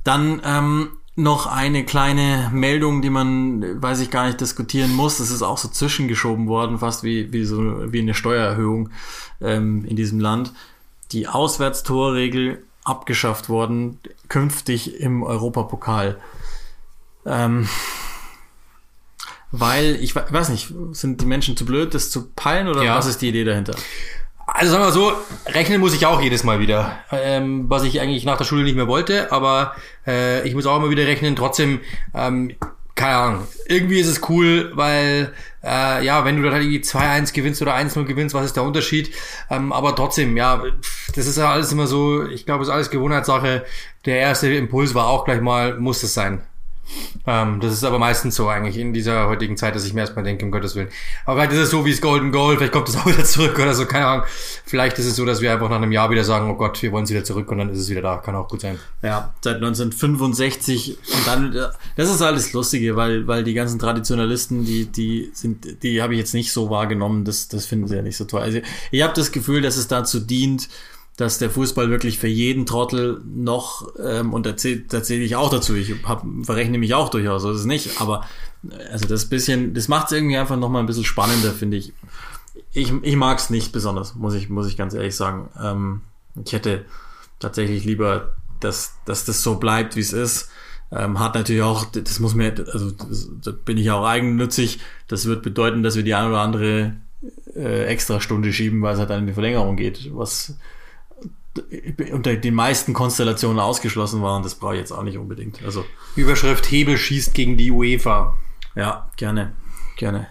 [0.05, 5.19] Dann ähm, noch eine kleine Meldung, die man, weiß ich gar nicht, diskutieren muss.
[5.19, 8.91] Das ist auch so zwischengeschoben worden, fast wie, wie so wie eine Steuererhöhung
[9.41, 10.53] ähm, in diesem Land.
[11.13, 16.21] Die Auswärtstorregel abgeschafft worden, künftig im Europapokal.
[17.25, 17.69] Ähm,
[19.53, 22.97] weil, ich weiß nicht, sind die Menschen zu blöd, das zu peilen oder ja.
[22.97, 23.77] was ist die Idee dahinter?
[24.47, 25.13] Also sagen wir so,
[25.47, 28.77] rechnen muss ich auch jedes Mal wieder, ähm, was ich eigentlich nach der Schule nicht
[28.77, 29.75] mehr wollte, aber
[30.07, 31.35] äh, ich muss auch immer wieder rechnen.
[31.35, 31.81] Trotzdem,
[32.15, 32.55] ähm,
[32.95, 37.33] keine Ahnung, irgendwie ist es cool, weil äh, ja, wenn du dann halt irgendwie 2-1
[37.33, 39.15] gewinnst oder 1-0 gewinnst, was ist der Unterschied?
[39.51, 40.63] Ähm, aber trotzdem, ja,
[41.15, 43.65] das ist ja alles immer so, ich glaube, es ist alles Gewohnheitssache.
[44.05, 46.43] Der erste Impuls war auch gleich mal, muss es sein.
[47.27, 50.25] Ähm, das ist aber meistens so eigentlich in dieser heutigen Zeit, dass ich mir erstmal
[50.25, 50.89] denke, um Gottes Willen.
[51.25, 53.59] Aber vielleicht ist es so wie das Golden Goal, vielleicht kommt es auch wieder zurück
[53.59, 54.27] oder so, keine Ahnung.
[54.65, 56.93] Vielleicht ist es so, dass wir einfach nach einem Jahr wieder sagen, oh Gott, wir
[56.93, 58.19] wollen es wieder zurück und dann ist es wieder da.
[58.19, 58.79] Kann auch gut sein.
[59.03, 61.53] Ja, seit 1965 und dann,
[61.97, 66.19] das ist alles Lustige, weil, weil die ganzen Traditionalisten, die, die sind, die habe ich
[66.19, 68.43] jetzt nicht so wahrgenommen, das, das finden sie ja nicht so toll.
[68.43, 70.69] Also ich habe das Gefühl, dass es dazu dient,
[71.17, 75.51] dass der Fußball wirklich für jeden Trottel noch, ähm, und da zähle zähl ich auch
[75.51, 78.25] dazu, ich hab, verrechne mich auch durchaus, so ist nicht, aber
[78.91, 81.93] also das bisschen, das macht es irgendwie einfach nochmal ein bisschen spannender, finde ich.
[82.73, 85.49] Ich, ich mag es nicht besonders, muss ich, muss ich ganz ehrlich sagen.
[85.63, 86.01] Ähm,
[86.45, 86.85] ich hätte
[87.39, 90.51] tatsächlich lieber, dass, dass das so bleibt, wie es ist.
[90.91, 94.81] Ähm, hat natürlich auch, das muss mir, also da bin ich auch eigennützig.
[95.09, 96.97] Das wird bedeuten, dass wir die eine oder andere
[97.55, 100.57] äh, Extrastunde schieben, weil es halt dann in die Verlängerung geht, was
[102.13, 104.43] unter den meisten Konstellationen ausgeschlossen waren.
[104.43, 105.63] Das brauche ich jetzt auch nicht unbedingt.
[105.65, 105.85] Also
[106.17, 108.37] Überschrift Hebel schießt gegen die UEFA.
[108.75, 109.55] Ja, gerne,
[109.97, 110.27] gerne.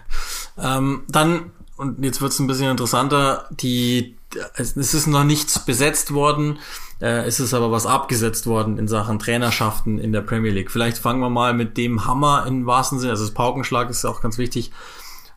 [0.58, 3.48] Ähm, dann und jetzt wird es ein bisschen interessanter.
[3.50, 4.16] Die
[4.56, 6.58] es ist noch nichts besetzt worden.
[7.00, 10.70] Äh, es ist aber was abgesetzt worden in Sachen Trainerschaften in der Premier League.
[10.70, 13.12] Vielleicht fangen wir mal mit dem Hammer im wahrsten Sinne.
[13.12, 14.72] Also das Paukenschlag ist auch ganz wichtig.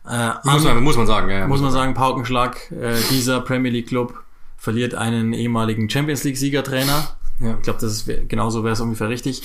[0.08, 1.46] Äh, muss, man, muss man sagen, ja.
[1.46, 4.14] Muss man sagen, Paukenschlag, äh, dieser Premier League Club
[4.58, 7.16] verliert einen ehemaligen Champions League Siegertrainer.
[7.40, 7.54] Ja.
[7.54, 9.42] Ich glaube, das ist genauso wäre es ungefähr richtig.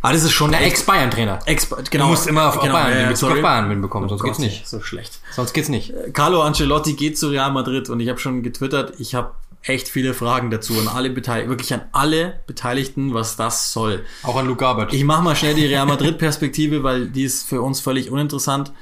[0.00, 1.38] Aber das ist schon der Ex-Bayern-Trainer.
[1.46, 2.04] Ex genau.
[2.04, 4.66] Du musst immer auf genau, Bayern, ja, Bezug auf Bayern mitbekommen, sonst oh geht's nicht.
[4.68, 5.20] So schlecht.
[5.32, 5.94] Sonst geht's nicht.
[5.94, 9.32] Äh, Carlo Ancelotti geht zu Real Madrid und ich habe schon getwittert, ich habe
[9.62, 14.04] echt viele Fragen dazu an alle Beteiligten, wirklich an alle Beteiligten, was das soll.
[14.22, 14.92] Auch an Luke Garbert.
[14.92, 18.72] Ich mache mal schnell die Real Madrid Perspektive, weil die ist für uns völlig uninteressant.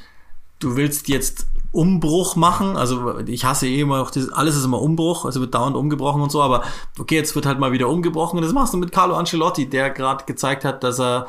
[0.58, 2.76] Du willst jetzt Umbruch machen.
[2.76, 6.22] Also ich hasse eh immer noch, das, alles ist immer Umbruch, also wird dauernd umgebrochen
[6.22, 6.62] und so, aber
[6.98, 9.90] okay, jetzt wird halt mal wieder umgebrochen und das machst du mit Carlo Ancelotti, der
[9.90, 11.26] gerade gezeigt hat, dass er,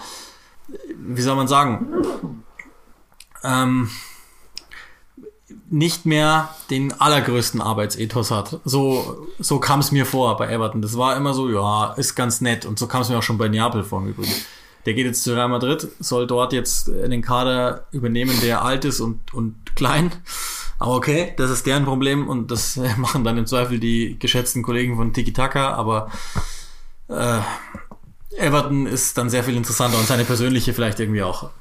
[0.98, 1.88] wie soll man sagen,
[3.44, 3.90] ähm,
[5.70, 8.60] nicht mehr den allergrößten Arbeitsethos hat.
[8.64, 10.82] So, so kam es mir vor bei Everton.
[10.82, 12.66] Das war immer so, ja, ist ganz nett.
[12.66, 14.34] Und so kam es mir auch schon bei Neapel vor im Übrigen.
[14.86, 19.00] Der geht jetzt zu Real Madrid, soll dort jetzt den Kader übernehmen, der alt ist
[19.00, 20.12] und, und klein.
[20.80, 24.96] Aber okay, das ist deren Problem und das machen dann im Zweifel die geschätzten Kollegen
[24.96, 26.12] von Tiki Taka, aber
[27.08, 27.40] äh,
[28.38, 31.52] Everton ist dann sehr viel interessanter und seine persönliche vielleicht irgendwie auch.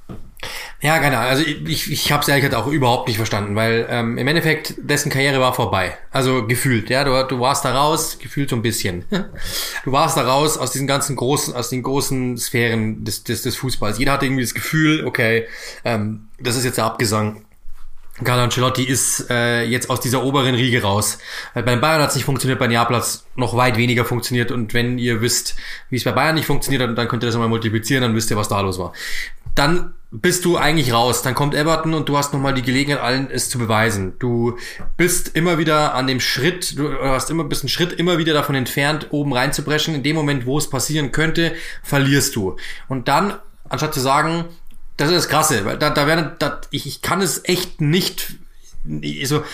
[0.80, 1.18] Ja, genau.
[1.18, 4.74] Also ich, ich, habe es ehrlich gesagt auch überhaupt nicht verstanden, weil ähm, im Endeffekt
[4.78, 5.96] dessen Karriere war vorbei.
[6.10, 9.04] Also gefühlt, ja, du, du warst da raus, gefühlt so ein bisschen.
[9.84, 13.56] Du warst da raus aus diesen ganzen großen, aus den großen Sphären des, des, des
[13.56, 13.98] Fußballs.
[13.98, 15.46] Jeder hatte irgendwie das Gefühl, okay,
[15.84, 17.44] ähm, das ist jetzt der Abgesang.
[18.24, 21.18] Carlo Ancelotti ist äh, jetzt aus dieser oberen Riege raus.
[21.54, 24.50] Weil bei Bayern hat es nicht funktioniert, bei Neapel hat noch weit weniger funktioniert.
[24.50, 25.56] Und wenn ihr wisst,
[25.90, 28.30] wie es bei Bayern nicht funktioniert hat, dann könnt ihr das mal multiplizieren, dann wisst
[28.30, 28.92] ihr, was da los war.
[29.54, 31.22] Dann bist du eigentlich raus.
[31.22, 34.12] Dann kommt Everton und du hast nochmal die Gelegenheit, allen es zu beweisen.
[34.18, 34.58] Du
[34.96, 38.54] bist immer wieder an dem Schritt, du hast immer bist einen Schritt immer wieder davon
[38.54, 39.94] entfernt, oben reinzubrechen.
[39.94, 42.56] In dem Moment, wo es passieren könnte, verlierst du.
[42.88, 43.34] Und dann,
[43.68, 44.44] anstatt zu sagen,
[44.98, 48.34] das ist das Krasse, weil da, da werden, da, ich, ich kann es echt nicht
[49.24, 49.44] so,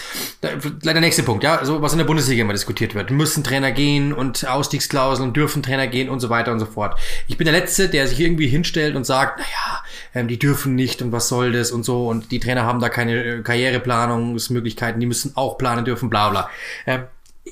[0.40, 0.48] da,
[0.82, 3.10] leider nächste Punkt, ja, so was in der Bundesliga immer diskutiert wird.
[3.10, 6.98] Müssen Trainer gehen und Ausstiegsklauseln dürfen Trainer gehen und so weiter und so fort.
[7.26, 9.82] Ich bin der Letzte, der sich irgendwie hinstellt und sagt, naja,
[10.14, 12.88] ähm, die dürfen nicht und was soll das und so und die Trainer haben da
[12.88, 16.50] keine äh, Karriereplanungsmöglichkeiten, die müssen auch planen dürfen, bla bla.
[16.86, 17.02] Ähm,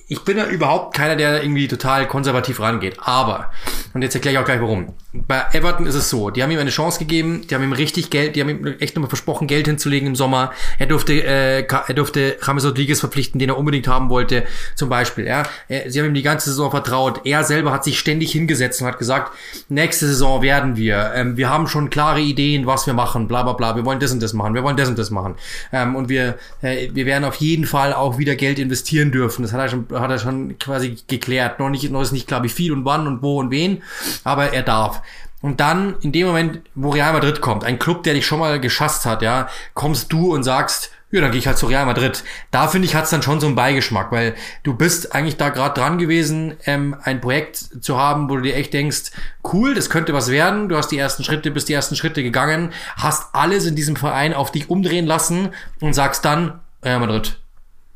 [0.08, 2.96] ich bin ja überhaupt keiner, der irgendwie total konservativ rangeht.
[3.00, 3.50] Aber,
[3.94, 4.94] und jetzt erkläre ich auch gleich warum.
[5.12, 8.10] Bei Everton ist es so, die haben ihm eine Chance gegeben, die haben ihm richtig
[8.10, 10.52] Geld, die haben ihm echt nochmal versprochen, Geld hinzulegen im Sommer.
[10.78, 15.26] Er durfte, äh, er durfte James Rodriguez verpflichten, den er unbedingt haben wollte, zum Beispiel.
[15.26, 15.44] Ja.
[15.86, 17.22] Sie haben ihm die ganze Saison vertraut.
[17.24, 19.32] Er selber hat sich ständig hingesetzt und hat gesagt,
[19.68, 21.12] nächste Saison werden wir.
[21.14, 23.76] Ähm, wir haben schon klare Ideen, was wir machen, bla bla bla.
[23.76, 25.36] Wir wollen das und das machen, wir wollen das und das machen.
[25.72, 29.42] Ähm, und wir, äh, wir werden auf jeden Fall auch wieder Geld investieren dürfen.
[29.42, 31.58] Das hat er schon hat er schon quasi geklärt.
[31.58, 33.82] Noch nicht, noch ist nicht klar, wie viel und wann und wo und wen,
[34.24, 35.02] aber er darf.
[35.42, 38.58] Und dann, in dem Moment, wo Real Madrid kommt, ein Club, der dich schon mal
[38.58, 42.24] geschasst hat, ja, kommst du und sagst, ja, dann gehe ich halt zu Real Madrid.
[42.50, 45.80] Da finde ich, hat's dann schon so einen Beigeschmack, weil du bist eigentlich da gerade
[45.80, 49.12] dran gewesen, ähm, ein Projekt zu haben, wo du dir echt denkst,
[49.52, 50.68] cool, das könnte was werden.
[50.68, 54.34] Du hast die ersten Schritte, bist die ersten Schritte gegangen, hast alles in diesem Verein
[54.34, 57.38] auf dich umdrehen lassen und sagst dann, Real Madrid,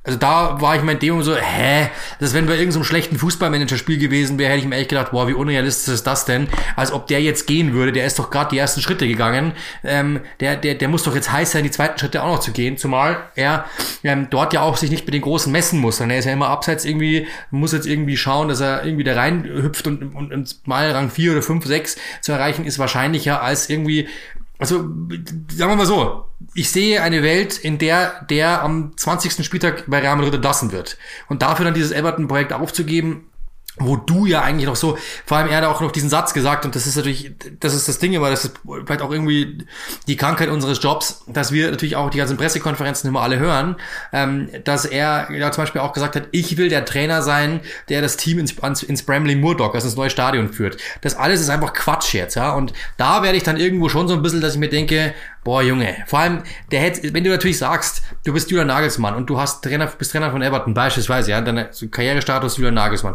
[0.03, 1.91] also da war ich mein Demo so, hä?
[2.21, 5.29] Das wenn bei irgendeinem so schlechten Fußballmanager-Spiel gewesen wäre, hätte ich mir echt gedacht, boah,
[5.29, 6.49] wie unrealistisch ist das denn?
[6.75, 9.53] Als ob der jetzt gehen würde, der ist doch gerade die ersten Schritte gegangen.
[9.85, 12.53] Ähm, der, der, der muss doch jetzt heiß sein, die zweiten Schritte auch noch zu
[12.53, 13.67] gehen, zumal er
[14.03, 15.99] ähm, dort ja auch sich nicht mit den Großen messen muss.
[15.99, 19.15] Sondern er ist ja immer abseits irgendwie, muss jetzt irgendwie schauen, dass er irgendwie da
[19.15, 23.43] rein hüpft und, und, und mal Rang 4 oder 5, 6 zu erreichen, ist wahrscheinlicher
[23.43, 24.09] als irgendwie
[24.61, 29.45] also sagen wir mal so, ich sehe eine Welt, in der der am 20.
[29.45, 30.99] Spieltag bei Real Madrid entlassen wird.
[31.29, 33.30] Und dafür dann dieses Everton-Projekt aufzugeben,
[33.77, 36.65] wo du ja eigentlich noch so, vor allem er hat auch noch diesen Satz gesagt
[36.65, 39.65] und das ist natürlich, das ist das Ding, aber das ist vielleicht auch irgendwie
[40.07, 43.77] die Krankheit unseres Jobs, dass wir natürlich auch die ganzen Pressekonferenzen immer alle hören,
[44.13, 48.03] ähm, dass er ja zum Beispiel auch gesagt hat, ich will der Trainer sein, der
[48.03, 48.53] das Team ins,
[48.83, 50.77] ins Bramley Moordock, also ins neue Stadion führt.
[51.01, 54.15] Das alles ist einfach Quatsch jetzt, ja, und da werde ich dann irgendwo schon so
[54.15, 55.97] ein bisschen, dass ich mir denke, Boah, Junge.
[56.07, 59.65] Vor allem, der hätte, wenn du natürlich sagst, du bist Julian Nagelsmann und du hast
[59.65, 63.15] Trainer, bist Trainer von Everton, beispielsweise, ja, deine Karrierestatus Julian Nagelsmann.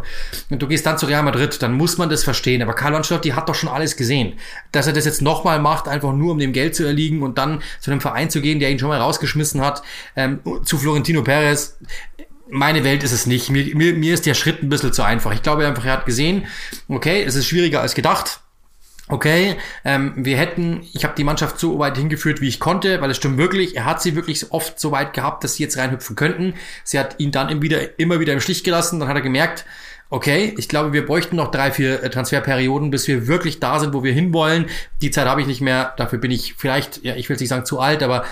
[0.50, 2.62] Und du gehst dann zu Real Madrid, dann muss man das verstehen.
[2.62, 4.38] Aber Carlo Ancelotti hat doch schon alles gesehen.
[4.72, 7.62] Dass er das jetzt nochmal macht, einfach nur um dem Geld zu erliegen und dann
[7.80, 9.82] zu einem Verein zu gehen, der ihn schon mal rausgeschmissen hat,
[10.16, 11.78] ähm, zu Florentino Perez
[12.48, 13.50] meine Welt ist es nicht.
[13.50, 15.32] Mir, mir, mir ist der Schritt ein bisschen zu einfach.
[15.32, 16.46] Ich glaube einfach, er hat gesehen,
[16.86, 18.40] okay, es ist schwieriger als gedacht
[19.08, 23.10] okay, ähm, wir hätten, ich habe die Mannschaft so weit hingeführt, wie ich konnte, weil
[23.10, 26.16] es stimmt wirklich, er hat sie wirklich oft so weit gehabt, dass sie jetzt reinhüpfen
[26.16, 26.54] könnten.
[26.84, 29.64] Sie hat ihn dann immer wieder, immer wieder im Stich gelassen, dann hat er gemerkt,
[30.10, 33.92] okay, ich glaube, wir bräuchten noch drei, vier äh, Transferperioden, bis wir wirklich da sind,
[33.94, 34.66] wo wir hinwollen.
[35.00, 37.64] Die Zeit habe ich nicht mehr, dafür bin ich vielleicht, ja, ich will nicht sagen
[37.64, 38.24] zu alt, aber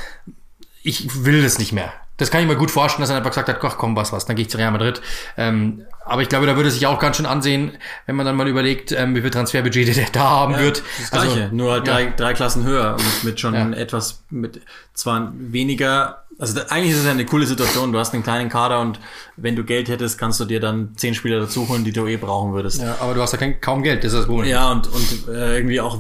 [0.83, 1.93] ich will das nicht mehr.
[2.17, 4.25] Das kann ich mir gut vorstellen, dass er einfach gesagt hat, ach komm, was, was,
[4.25, 5.01] dann gehe ich zu Real Madrid.
[5.37, 7.73] Ähm, aber ich glaube, da würde sich auch ganz schön ansehen,
[8.07, 10.83] wenn man dann mal überlegt, ähm, wie viel Transferbudget der da haben ja, wird.
[11.01, 13.71] Das also, gleiche, nur halt drei, drei Klassen höher und mit schon ja.
[13.71, 14.61] etwas, mit
[14.93, 18.81] zwar weniger, also eigentlich ist es ja eine coole Situation, du hast einen kleinen Kader
[18.81, 19.01] und
[19.37, 22.17] wenn du Geld hättest, kannst du dir dann zehn Spieler dazu holen, die du eh
[22.17, 22.81] brauchen würdest.
[22.81, 24.51] Ja, aber du hast ja kein, kaum Geld, das ist das Problem.
[24.51, 25.99] Ja, und, und äh, irgendwie auch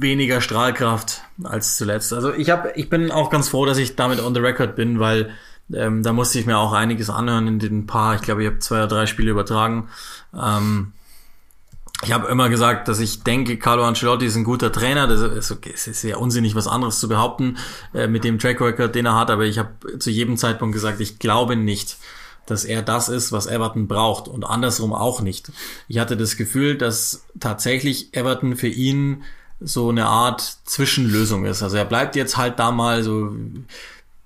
[0.00, 2.12] weniger Strahlkraft als zuletzt.
[2.12, 5.00] Also ich habe, ich bin auch ganz froh, dass ich damit on the record bin,
[5.00, 5.30] weil
[5.72, 8.58] ähm, da musste ich mir auch einiges anhören in den paar, ich glaube, ich habe
[8.58, 9.88] zwei oder drei Spiele übertragen.
[10.34, 10.92] Ähm,
[12.02, 15.06] ich habe immer gesagt, dass ich denke, Carlo Ancelotti ist ein guter Trainer.
[15.06, 17.56] Das ist, okay, es ist sehr unsinnig, was anderes zu behaupten
[17.94, 19.30] äh, mit dem Track Record, den er hat.
[19.30, 21.96] Aber ich habe zu jedem Zeitpunkt gesagt, ich glaube nicht,
[22.46, 25.50] dass er das ist, was Everton braucht und andersrum auch nicht.
[25.88, 29.22] Ich hatte das Gefühl, dass tatsächlich Everton für ihn
[29.60, 31.62] so eine Art Zwischenlösung ist.
[31.62, 33.34] Also er bleibt jetzt halt da mal so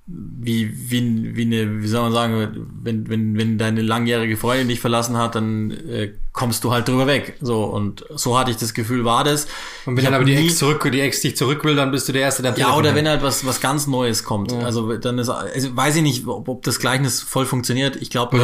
[0.07, 4.81] wie, wie, wie eine, wie soll man sagen, wenn, wenn, wenn deine langjährige Freundin dich
[4.81, 7.37] verlassen hat, dann äh, kommst du halt drüber weg.
[7.41, 9.49] So, und so hatte ich das Gefühl, war das.
[9.87, 12.13] Und wenn dann aber die Ex zurück, die Ex dich zurück will, dann bist du
[12.13, 14.53] der Erste, der Ja, oder wenn halt was, was ganz Neues kommt.
[14.53, 14.61] Ja.
[14.61, 17.97] Also dann ist, also weiß ich nicht, ob, ob das Gleichnis voll funktioniert.
[17.97, 18.39] Ich glaube.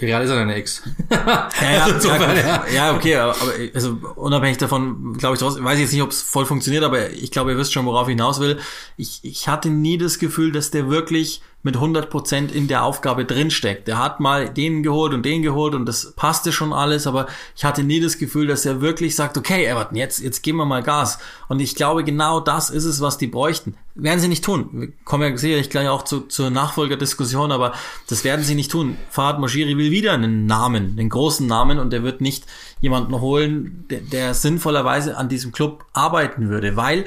[0.00, 0.82] Äh, real ist er deine Ex.
[1.08, 3.36] ja, ja, also ja, ja, okay, aber
[3.74, 7.30] also unabhängig davon, glaube ich, weiß ich jetzt nicht, ob es voll funktioniert, aber ich
[7.30, 8.58] glaube, ihr wisst schon, worauf ich hinaus will.
[8.96, 13.86] Ich, ich hatte nie das Gefühl, dass der wirklich mit 100% in der Aufgabe drinsteckt.
[13.86, 17.64] Der hat mal den geholt und den geholt und das passte schon alles, aber ich
[17.64, 20.82] hatte nie das Gefühl, dass er wirklich sagt, okay, Everton, jetzt, jetzt geben wir mal
[20.82, 21.18] Gas.
[21.48, 23.74] Und ich glaube, genau das ist es, was die bräuchten.
[23.94, 24.68] Werden sie nicht tun.
[24.72, 27.74] Wir kommen ja sicherlich gleich auch zu, zur Nachfolgerdiskussion, aber
[28.08, 28.96] das werden sie nicht tun.
[29.10, 32.46] Fahad Moshiri will wieder einen Namen, einen großen Namen und er wird nicht
[32.80, 37.04] jemanden holen, der, der sinnvollerweise an diesem Club arbeiten würde, weil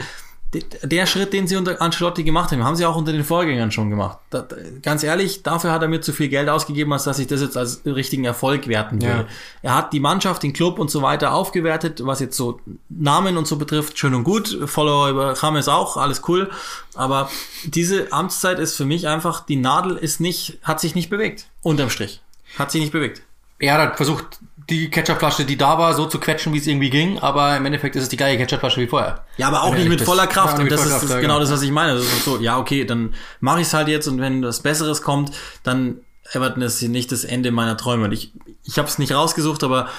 [0.53, 3.89] der Schritt, den sie unter Ancelotti gemacht haben, haben sie auch unter den Vorgängern schon
[3.89, 4.19] gemacht.
[4.29, 4.47] Da,
[4.81, 7.57] ganz ehrlich, dafür hat er mir zu viel Geld ausgegeben, als dass ich das jetzt
[7.57, 9.21] als richtigen Erfolg werten würde.
[9.21, 9.27] Ja.
[9.61, 13.47] Er hat die Mannschaft, den Club und so weiter aufgewertet, was jetzt so Namen und
[13.47, 14.57] so betrifft, schön und gut.
[14.65, 16.49] Follower über James auch, alles cool.
[16.95, 17.29] Aber
[17.65, 21.47] diese Amtszeit ist für mich einfach, die Nadel ist nicht, hat sich nicht bewegt.
[21.61, 22.21] Unterm Strich.
[22.57, 23.23] Hat sich nicht bewegt.
[23.59, 27.19] Er hat versucht, die Ketchupflasche, die da war, so zu quetschen, wie es irgendwie ging,
[27.19, 29.25] aber im Endeffekt ist es die gleiche Ketchupflasche wie vorher.
[29.37, 30.59] Ja, aber auch nicht mit voller Kraft.
[30.59, 31.95] und das ist, das ist genau das, was ich meine.
[31.95, 35.01] Das ist so, ja, okay, dann mache ich es halt jetzt und wenn was Besseres
[35.01, 35.31] kommt,
[35.63, 35.99] dann
[36.31, 38.05] Everton ist nicht das Ende meiner Träume.
[38.05, 38.31] Und ich,
[38.63, 39.89] ich habe es nicht rausgesucht, aber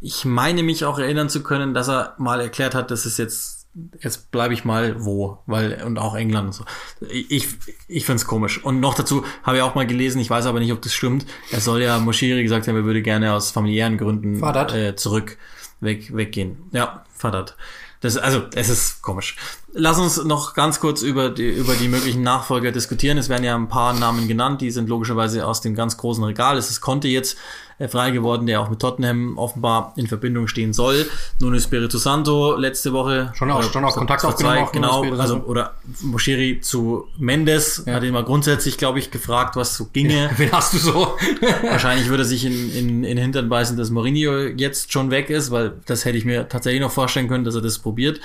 [0.00, 3.57] ich meine mich auch erinnern zu können, dass er mal erklärt hat, dass es jetzt
[4.00, 6.64] jetzt bleibe ich mal wo, weil und auch England und so.
[7.10, 7.48] Ich
[7.86, 8.62] ich find's komisch.
[8.64, 11.26] Und noch dazu habe ich auch mal gelesen, ich weiß aber nicht, ob das stimmt.
[11.50, 15.38] Er soll ja Moschiri gesagt haben, er würde gerne aus familiären Gründen äh, zurück
[15.80, 16.58] weg weggehen.
[16.72, 17.56] Ja, Vadat.
[18.00, 19.36] Das, also, es ist komisch.
[19.72, 23.18] Lass uns noch ganz kurz über die, über die möglichen Nachfolger diskutieren.
[23.18, 26.56] Es werden ja ein paar Namen genannt, die sind logischerweise aus dem ganz großen Regal.
[26.56, 27.36] Es ist Conte jetzt
[27.78, 31.06] äh, frei geworden, der auch mit Tottenham offenbar in Verbindung stehen soll.
[31.40, 34.68] Nun ist Spirito Santo letzte Woche schon auch, schon auch Kontakt aufgenommen.
[34.72, 37.94] Genau, also, oder Moscheri zu Mendes, ja.
[37.94, 40.30] hat ihn mal grundsätzlich, glaube ich, gefragt, was so ginge.
[40.36, 41.16] Wen hast du so?
[41.62, 45.50] Wahrscheinlich würde er sich in, in, in Hintern beißen, dass Mourinho jetzt schon weg ist,
[45.50, 48.20] weil das hätte ich mir tatsächlich noch vorstellen können, dass er das probiert.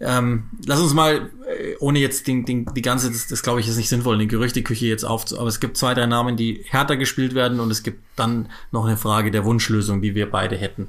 [0.00, 3.68] Ähm, lass uns mal, äh, ohne jetzt den, den, die ganze, das, das glaube ich
[3.68, 6.96] ist nicht sinnvoll, die Gerüchteküche jetzt auf, aber es gibt zwei, drei Namen, die härter
[6.96, 10.88] gespielt werden und es gibt dann noch eine Frage der Wunschlösung, die wir beide hätten.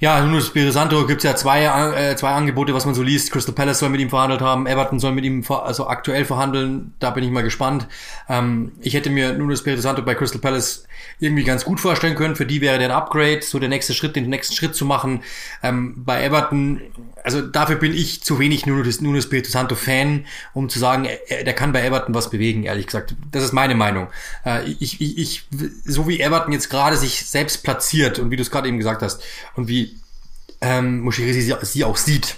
[0.00, 3.32] Ja, Nuno Espirito Santo gibt's ja zwei, äh, zwei Angebote, was man so liest.
[3.32, 6.94] Crystal Palace soll mit ihm verhandelt haben, Everton soll mit ihm also aktuell verhandeln.
[7.00, 7.88] Da bin ich mal gespannt.
[8.28, 10.87] Ähm, ich hätte mir Nuno Espirito Santo bei Crystal Palace
[11.18, 12.36] irgendwie ganz gut vorstellen können.
[12.36, 15.22] Für die wäre der Upgrade, so der nächste Schritt, den nächsten Schritt zu machen.
[15.62, 16.80] Ähm, bei Everton,
[17.22, 21.44] also dafür bin ich zu wenig Nuno, Nuno Espirito Santo Fan, um zu sagen, er,
[21.44, 23.14] der kann bei Everton was bewegen, ehrlich gesagt.
[23.30, 24.08] Das ist meine Meinung.
[24.44, 25.48] Äh, ich, ich, ich,
[25.84, 29.02] so wie Everton jetzt gerade sich selbst platziert und wie du es gerade eben gesagt
[29.02, 29.22] hast
[29.54, 29.98] und wie
[30.60, 32.36] ähm, Moshiri sie, sie auch sieht,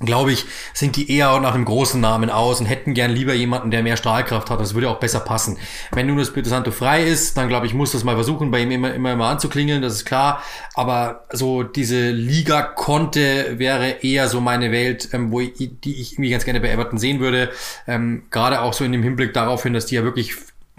[0.00, 3.70] glaube ich, sind die eher nach einem großen Namen aus und hätten gern lieber jemanden,
[3.70, 4.60] der mehr Strahlkraft hat.
[4.60, 5.56] Das würde auch besser passen.
[5.92, 8.70] Wenn nun das Santo frei ist, dann glaube ich, muss das mal versuchen, bei ihm
[8.70, 10.42] immer, immer, immer anzuklingeln, das ist klar.
[10.74, 16.30] Aber so diese Liga-Konte wäre eher so meine Welt, ähm, wo ich, die ich irgendwie
[16.30, 17.50] ganz gerne bei Everton sehen würde.
[17.86, 20.34] Ähm, Gerade auch so in dem Hinblick darauf hin, dass die ja wirklich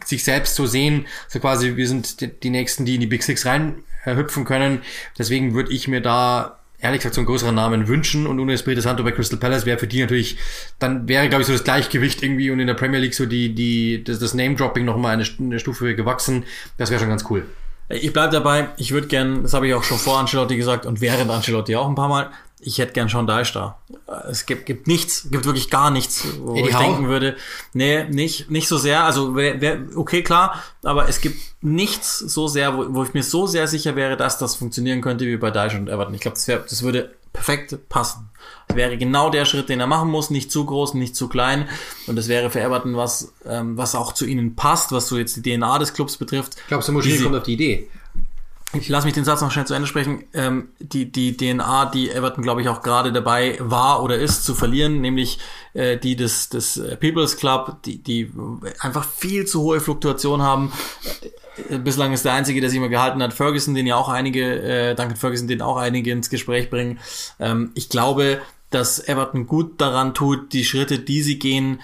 [0.05, 3.23] sich selbst so sehen, so quasi, wir sind die, die Nächsten, die in die Big
[3.23, 4.83] Six rein äh, hüpfen können.
[5.17, 8.81] Deswegen würde ich mir da ehrlich gesagt so einen größeren Namen wünschen und Nuno Espirito
[8.81, 10.37] Santo bei Crystal Palace wäre für die natürlich,
[10.79, 13.53] dann wäre glaube ich so das Gleichgewicht irgendwie und in der Premier League so die,
[13.55, 16.43] die, das, das Name-Dropping nochmal eine, eine Stufe gewachsen.
[16.77, 17.45] Das wäre schon ganz cool.
[17.89, 20.99] Ich bleib dabei, ich würde gern, das habe ich auch schon vor Ancelotti gesagt und
[20.99, 23.77] während Ancelotti auch ein paar Mal, ich hätte gern Sean Dyche da.
[24.29, 26.83] Es gibt, gibt nichts, gibt wirklich gar nichts, wo Eddie ich Howe?
[26.83, 27.35] denken würde,
[27.73, 32.47] nee, nicht, nicht so sehr, also wär, wär, okay, klar, aber es gibt nichts so
[32.47, 35.51] sehr, wo, wo ich mir so sehr sicher wäre, dass das funktionieren könnte wie bei
[35.51, 36.13] Dyche und Everton.
[36.13, 38.29] Ich glaube, das, wär, das würde perfekt passen.
[38.67, 41.67] Das wäre genau der Schritt, den er machen muss, nicht zu groß, nicht zu klein.
[42.07, 45.35] Und das wäre für Everton was, ähm, was auch zu ihnen passt, was so jetzt
[45.35, 46.55] die DNA des Clubs betrifft.
[46.67, 47.89] Glaubst du, Moschini kommt auf die Idee?
[48.73, 52.09] Ich lasse mich den Satz noch schnell zu Ende sprechen, ähm, die, die DNA, die
[52.11, 55.39] Everton, glaube ich, auch gerade dabei war oder ist zu verlieren, nämlich
[55.73, 58.29] äh, die des, des People's Club, die, die
[58.79, 60.73] einfach viel zu hohe Fluktuation haben.
[61.69, 64.61] Äh, bislang ist der einzige, der sich immer gehalten hat, Ferguson, den ja auch einige,
[64.61, 66.99] äh, Duncan Ferguson, den auch einige ins Gespräch bringen.
[67.39, 71.79] Ähm, ich glaube, dass Everton gut daran tut, die Schritte, die sie gehen,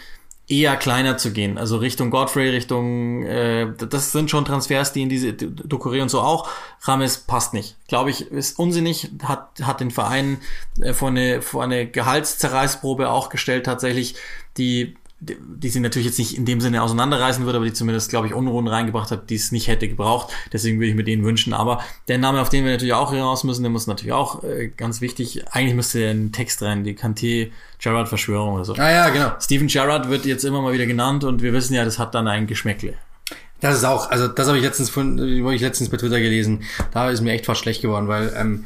[0.47, 1.57] eher kleiner zu gehen.
[1.57, 6.19] Also Richtung Godfrey, Richtung, äh, das sind schon Transfers, die in diese Dokure und so
[6.19, 6.49] auch.
[6.81, 7.77] Rames passt nicht.
[7.87, 10.39] Glaube ich, ist unsinnig, hat, hat den Verein
[10.81, 14.15] äh, vor eine, vor eine Gehaltszerreißprobe auch gestellt, tatsächlich,
[14.57, 18.27] die die, sie natürlich jetzt nicht in dem Sinne auseinanderreißen würde, aber die zumindest, glaube
[18.27, 20.33] ich, Unruhen reingebracht hat, die es nicht hätte gebraucht.
[20.51, 21.53] Deswegen würde ich mir den wünschen.
[21.53, 24.67] Aber der Name, auf den wir natürlich auch hinaus müssen, der muss natürlich auch äh,
[24.75, 25.45] ganz wichtig.
[25.51, 28.73] Eigentlich müsste ein Text rein, die Kanté Gerard Verschwörung oder so.
[28.73, 29.31] Ah ja, genau.
[29.39, 32.27] Steven Gerrard wird jetzt immer mal wieder genannt und wir wissen ja, das hat dann
[32.27, 32.95] ein Geschmäckle.
[33.61, 36.63] Das ist auch, also das habe ich letztens von, habe ich letztens bei Twitter gelesen.
[36.91, 38.65] Da ist mir echt fast schlecht geworden, weil ähm,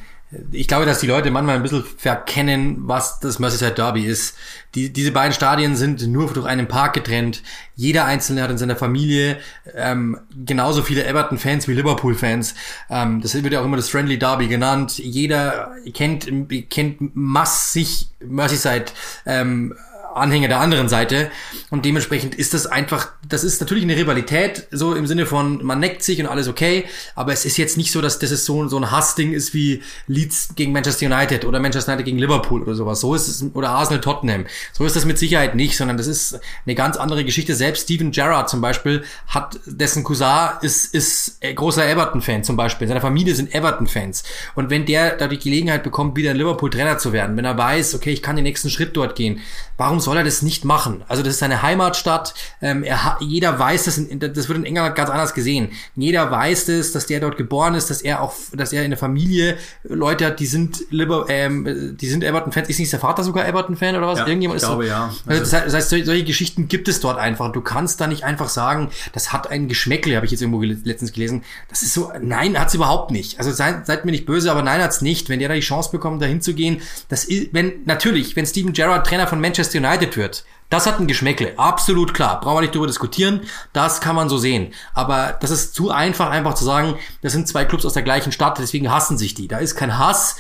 [0.51, 4.36] ich glaube, dass die Leute manchmal ein bisschen verkennen, was das Merseyside Derby ist.
[4.75, 7.41] Die, diese beiden Stadien sind nur durch einen Park getrennt.
[7.75, 9.38] Jeder Einzelne hat in seiner Familie
[9.73, 12.55] ähm, genauso viele Everton-Fans wie Liverpool-Fans.
[12.89, 14.97] Ähm, das wird ja auch immer das Friendly Derby genannt.
[14.97, 16.28] Jeder kennt,
[16.69, 18.86] kennt massig Merseyside
[19.25, 19.75] ähm,
[20.18, 21.32] Anhänger der anderen Seite.
[21.70, 25.80] Und dementsprechend ist das einfach, das ist natürlich eine Rivalität, so im Sinne von, man
[25.80, 28.78] neckt sich und alles okay, aber es ist jetzt nicht so, dass das so, so
[28.78, 33.01] ein Hassding ist wie Leeds gegen Manchester United oder Manchester United gegen Liverpool oder sowas.
[33.01, 34.45] So ist es, oder Arsenal Tottenham.
[34.74, 37.55] So ist das mit Sicherheit nicht, sondern das ist eine ganz andere Geschichte.
[37.55, 42.88] Selbst Steven Gerrard zum Beispiel hat, dessen Cousin ist, ist großer Everton-Fan zum Beispiel.
[42.88, 44.24] Seine Familie sind Everton-Fans.
[44.55, 48.11] Und wenn der da die Gelegenheit bekommt, wieder Liverpool-Trainer zu werden, wenn er weiß, okay,
[48.11, 49.41] ich kann den nächsten Schritt dort gehen,
[49.78, 51.03] warum soll er das nicht machen?
[51.09, 52.33] Also das ist seine Heimatstadt.
[52.61, 55.71] Ähm, er jeder weiß das, in, das wird in England ganz anders gesehen.
[55.97, 58.97] Jeder weiß das, dass der dort geboren ist, dass er auch, dass er in der
[58.97, 62.69] Familie Leute hat, die sind Liber, ähm, die sind Everton-Fans.
[62.69, 64.19] Ist nicht der Vater sogar Everton-Fan oder was?
[64.19, 65.13] Ja, Irgendjemand ich ist glaube, so, ja.
[65.25, 67.51] Also das heißt, das heißt, solche Geschichten gibt es dort einfach.
[67.51, 70.79] Du kannst da nicht einfach sagen, das hat ein Geschmäckle, habe ich jetzt irgendwo gel
[70.85, 71.43] letztens gelesen.
[71.67, 73.39] Das ist so, nein, hat's überhaupt nicht.
[73.39, 75.27] Also seid, seid mir nicht böse, aber nein, hat's nicht.
[75.27, 79.05] Wenn der da die Chance bekommt, da hinzugehen, das ist, wenn, natürlich, wenn Steven Gerrard
[79.05, 82.41] Trainer von Manchester United wird, das hat ein Geschmäckle, absolut klar.
[82.41, 83.41] Brauchen wir nicht drüber diskutieren.
[83.71, 84.73] Das kann man so sehen.
[84.93, 88.33] Aber das ist zu einfach, einfach zu sagen, das sind zwei Clubs aus der gleichen
[88.33, 89.47] Stadt, deswegen hassen sich die.
[89.47, 90.35] Da ist kein Hass.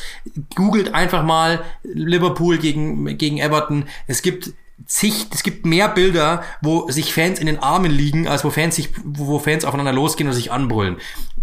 [0.55, 3.85] Googelt einfach mal Liverpool gegen, gegen Everton.
[4.07, 4.51] Es gibt
[4.85, 8.75] zig, es gibt mehr Bilder, wo sich Fans in den Armen liegen, als wo Fans
[8.75, 10.97] sich, wo Fans aufeinander losgehen und sich anbrüllen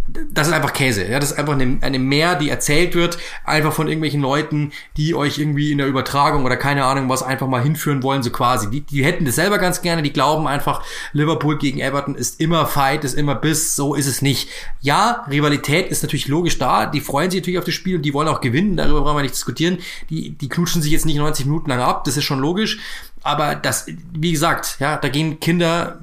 [0.07, 1.07] das ist einfach Käse.
[1.09, 5.15] Ja, das ist einfach eine, eine Mehr, die erzählt wird, einfach von irgendwelchen Leuten, die
[5.15, 8.71] euch irgendwie in der Übertragung oder keine Ahnung was einfach mal hinführen wollen, so quasi.
[8.71, 12.67] Die, die hätten das selber ganz gerne, die glauben einfach, Liverpool gegen Everton ist immer
[12.67, 14.51] Fight, ist immer Biss, so ist es nicht.
[14.81, 18.13] Ja, Rivalität ist natürlich logisch da, die freuen sich natürlich auf das Spiel und die
[18.13, 19.79] wollen auch gewinnen, darüber brauchen wir nicht diskutieren.
[20.11, 22.79] Die, die knutschen sich jetzt nicht 90 Minuten lang ab, das ist schon logisch
[23.25, 25.99] aber das, wie gesagt, ja, da gehen Kinder,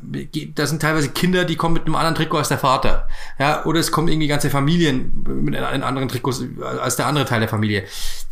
[0.55, 3.07] da sind teilweise Kinder, die kommen mit einem anderen Trikot als der Vater.
[3.38, 6.43] Ja, oder es kommen irgendwie ganze Familien mit einem anderen Trikots
[6.82, 7.84] als der andere Teil der Familie.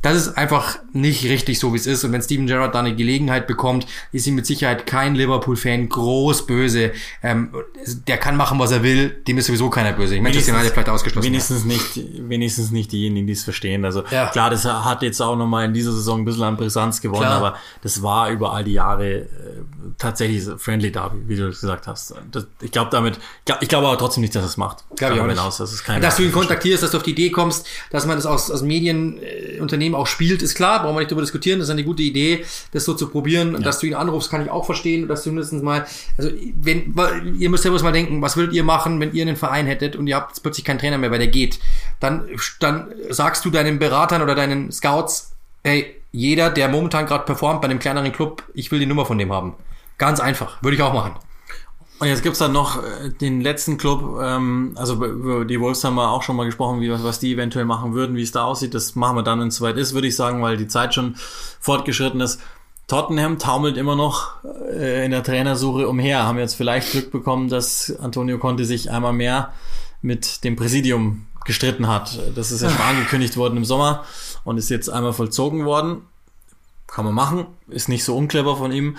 [0.01, 2.03] Das ist einfach nicht richtig so, wie es ist.
[2.03, 6.47] Und wenn Steven Gerrard da eine Gelegenheit bekommt, ist ihm mit Sicherheit kein Liverpool-Fan groß
[6.47, 6.91] böse.
[7.21, 7.53] Ähm,
[8.07, 9.21] der kann machen, was er will.
[9.27, 10.15] Dem ist sowieso keiner böse.
[10.15, 11.27] Ich Manchester United vielleicht ausgeschlossen.
[11.27, 13.85] Wenigstens nicht, wenigstens nicht diejenigen, die es verstehen.
[13.85, 14.27] Also ja.
[14.27, 17.37] klar, das hat jetzt auch nochmal in dieser Saison ein bisschen an Brisanz gewonnen, klar.
[17.37, 19.27] aber das war über all die Jahre äh,
[19.97, 22.15] tatsächlich Friendly Derby, wie du gesagt hast.
[22.32, 24.86] Das, ich glaube damit, ich glaube glaub aber trotzdem nicht, dass es macht.
[24.95, 25.39] Glaube ich auch nicht.
[25.39, 28.15] Aus, dass, es dass du ihn kontaktierst, dass du auf die Idee kommst, dass man
[28.15, 31.73] das aus, aus Medienunternehmen auch spielt, ist klar, brauchen wir nicht darüber diskutieren, das ist
[31.73, 33.49] eine gute Idee, das so zu probieren.
[33.55, 33.65] Und ja.
[33.65, 35.86] dass du ihn anrufst, kann ich auch verstehen, dass du mindestens mal,
[36.17, 36.95] also wenn,
[37.38, 39.95] ihr müsst ja bloß mal denken, was würdet ihr machen, wenn ihr einen Verein hättet
[39.95, 41.59] und ihr habt plötzlich keinen Trainer mehr, weil der geht.
[41.99, 42.27] Dann,
[42.59, 47.68] dann sagst du deinen Beratern oder deinen Scouts, hey, jeder, der momentan gerade performt bei
[47.70, 49.55] einem kleineren Club, ich will die Nummer von dem haben.
[49.97, 50.62] Ganz einfach.
[50.64, 51.14] Würde ich auch machen.
[51.99, 55.95] Und jetzt gibt's dann noch äh, den letzten Club, ähm, also über die Wolves haben
[55.95, 58.74] wir auch schon mal gesprochen, wie, was die eventuell machen würden, wie es da aussieht.
[58.74, 61.16] Das machen wir dann, wenn es soweit ist, würde ich sagen, weil die Zeit schon
[61.60, 62.41] fortgeschritten ist.
[62.88, 66.24] Tottenham taumelt immer noch äh, in der Trainersuche umher.
[66.24, 69.51] Haben jetzt vielleicht Glück bekommen, dass Antonio Conte sich einmal mehr
[70.01, 72.18] mit dem Präsidium gestritten hat.
[72.34, 74.05] Das ist ja schon angekündigt worden im Sommer
[74.50, 76.02] und ist jetzt einmal vollzogen worden.
[76.88, 78.97] Kann man machen, ist nicht so unclever von ihm.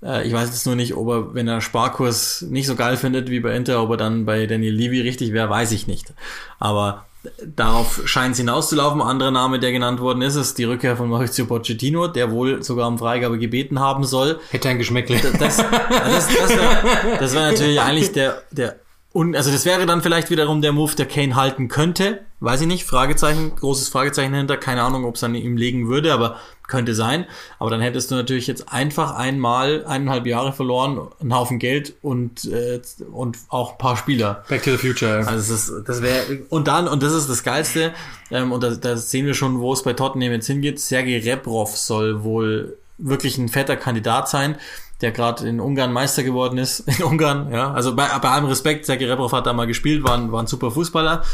[0.00, 3.28] Äh, ich weiß jetzt nur nicht, ob er, wenn er Sparkurs nicht so geil findet
[3.28, 6.14] wie bei Inter, ob er dann bei Daniel Levy richtig wäre, weiß ich nicht.
[6.60, 7.04] Aber
[7.44, 9.02] darauf scheint es hinauszulaufen.
[9.02, 12.86] Anderer Name, der genannt worden ist, ist die Rückkehr von Maurizio Pochettino, der wohl sogar
[12.86, 14.38] um Freigabe gebeten haben soll.
[14.50, 15.20] Hätte ein Geschmäckle.
[15.20, 18.76] Das, das, das wäre wär natürlich eigentlich der, der
[19.14, 22.20] also das wäre dann vielleicht wiederum der Move, der Kane halten könnte.
[22.42, 22.84] Weiß ich nicht.
[22.84, 24.56] Fragezeichen, großes Fragezeichen hinter.
[24.56, 27.26] Keine Ahnung, ob es an ihm legen würde, aber könnte sein.
[27.60, 32.44] Aber dann hättest du natürlich jetzt einfach einmal eineinhalb Jahre verloren, einen Haufen Geld und
[32.46, 32.80] äh,
[33.12, 34.44] und auch ein paar Spieler.
[34.48, 35.18] Back to the future.
[35.18, 37.92] Also das ist, das wäre und dann und das ist das geilste
[38.32, 40.80] ähm, und da, da sehen wir schon, wo es bei Tottenham jetzt hingeht.
[40.80, 44.56] Sergei Rebrov soll wohl wirklich ein fetter Kandidat sein
[45.02, 46.80] der gerade in Ungarn Meister geworden ist.
[46.86, 47.72] In Ungarn, ja.
[47.72, 50.46] Also bei, bei allem Respekt, Sergei Rebrov hat da mal gespielt, war ein, war ein
[50.46, 51.24] super Fußballer.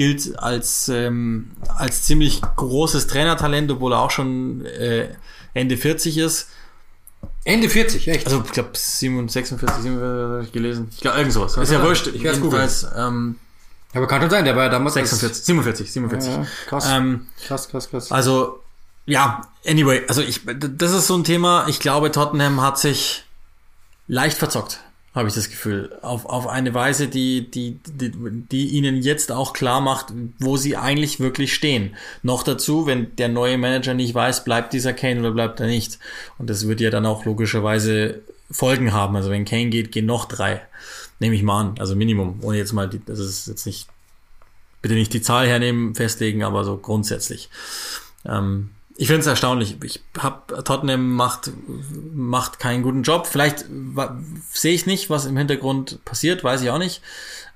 [0.00, 5.10] Gilt als, ähm, als ziemlich großes Trainertalent, obwohl er auch schon äh,
[5.52, 6.48] Ende 40 ist.
[7.44, 8.24] Ende 40, echt.
[8.24, 9.68] Also ich glaube 46, 47
[10.00, 10.88] habe ich gelesen.
[10.90, 11.54] Ich glaube irgend sowas.
[11.58, 11.86] Ist ja sein.
[11.86, 12.06] wurscht.
[12.06, 13.36] Ich werd's Jedenfalls, ähm,
[13.92, 16.32] Aber kann schon sein, der war ja damals 46, 47, 47.
[16.32, 16.86] Ja, krass.
[16.88, 18.10] Ähm, krass, krass, krass.
[18.10, 18.62] Also,
[19.04, 23.26] ja, anyway, also ich, das ist so ein Thema, ich glaube, Tottenham hat sich
[24.08, 24.80] leicht verzockt,
[25.14, 25.96] habe ich das Gefühl.
[26.02, 30.76] Auf, auf eine Weise, die, die, die, die ihnen jetzt auch klar macht, wo sie
[30.76, 31.96] eigentlich wirklich stehen.
[32.22, 35.98] Noch dazu, wenn der neue Manager nicht weiß, bleibt dieser Kane oder bleibt er nicht.
[36.38, 39.16] Und das wird ja dann auch logischerweise Folgen haben.
[39.16, 40.62] Also wenn Kane geht, gehen noch drei.
[41.18, 41.74] Nehme ich mal an.
[41.80, 42.38] Also Minimum.
[42.42, 43.88] Ohne jetzt mal, die, das ist jetzt nicht,
[44.80, 47.50] bitte nicht die Zahl hernehmen, festlegen, aber so grundsätzlich.
[48.24, 48.70] Ähm,
[49.00, 49.78] ich finde es erstaunlich.
[49.82, 51.50] Ich hab Tottenham macht
[52.14, 53.26] macht keinen guten Job.
[53.26, 53.64] Vielleicht
[54.52, 57.00] sehe ich nicht, was im Hintergrund passiert, weiß ich auch nicht.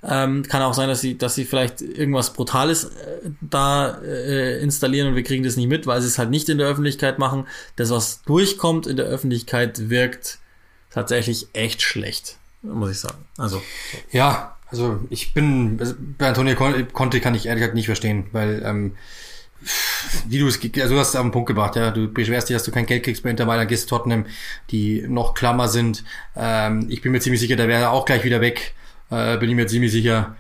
[0.03, 5.09] Ähm, kann auch sein, dass sie dass sie vielleicht irgendwas Brutales äh, da äh, installieren
[5.09, 7.47] und wir kriegen das nicht mit, weil sie es halt nicht in der Öffentlichkeit machen.
[7.76, 10.38] Das, was durchkommt in der Öffentlichkeit, wirkt
[10.88, 13.22] tatsächlich echt schlecht, muss ich sagen.
[13.36, 13.62] Also so.
[14.12, 18.62] Ja, also ich bin also bei Antonio Conte kann ich ehrlich gesagt nicht verstehen, weil
[18.64, 18.92] ähm,
[20.29, 21.91] wie du es, also du hast es auf den Punkt gebracht, ja.
[21.91, 24.27] Du beschwerst dich, dass du kein Geld kriegst bei Inter Mailand, gehst Tottenham,
[24.71, 26.05] die noch Klammer sind.
[26.37, 28.75] Ähm, ich bin mir ziemlich sicher, der wäre auch gleich wieder weg.
[29.11, 30.37] Äh, bin ich mir ziemlich sicher.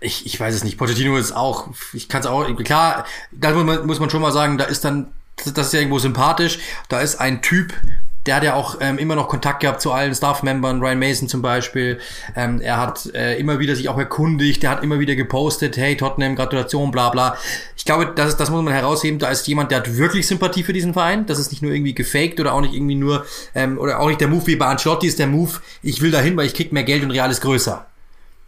[0.00, 0.78] Ich, ich weiß es nicht.
[0.78, 4.32] Pochettino ist auch, ich kann es auch, klar, da muss man, muss man schon mal
[4.32, 6.58] sagen, da ist dann, das ist ja irgendwo sympathisch.
[6.88, 7.74] Da ist ein Typ,
[8.26, 11.40] der hat ja auch ähm, immer noch Kontakt gehabt zu allen Staff-Membern, Ryan Mason zum
[11.40, 11.98] Beispiel.
[12.36, 15.96] Ähm, er hat äh, immer wieder sich auch erkundigt, der hat immer wieder gepostet, hey
[15.96, 17.36] Tottenham, Gratulation, bla bla.
[17.76, 20.74] Ich glaube, das, das muss man herausheben, da ist jemand, der hat wirklich Sympathie für
[20.74, 21.24] diesen Verein.
[21.26, 24.20] Das ist nicht nur irgendwie gefaked oder auch nicht irgendwie nur, ähm, oder auch nicht
[24.20, 25.52] der Move wie bei Ancelotti ist der Move,
[25.82, 27.86] ich will dahin, weil ich krieg mehr Geld und Real ist größer.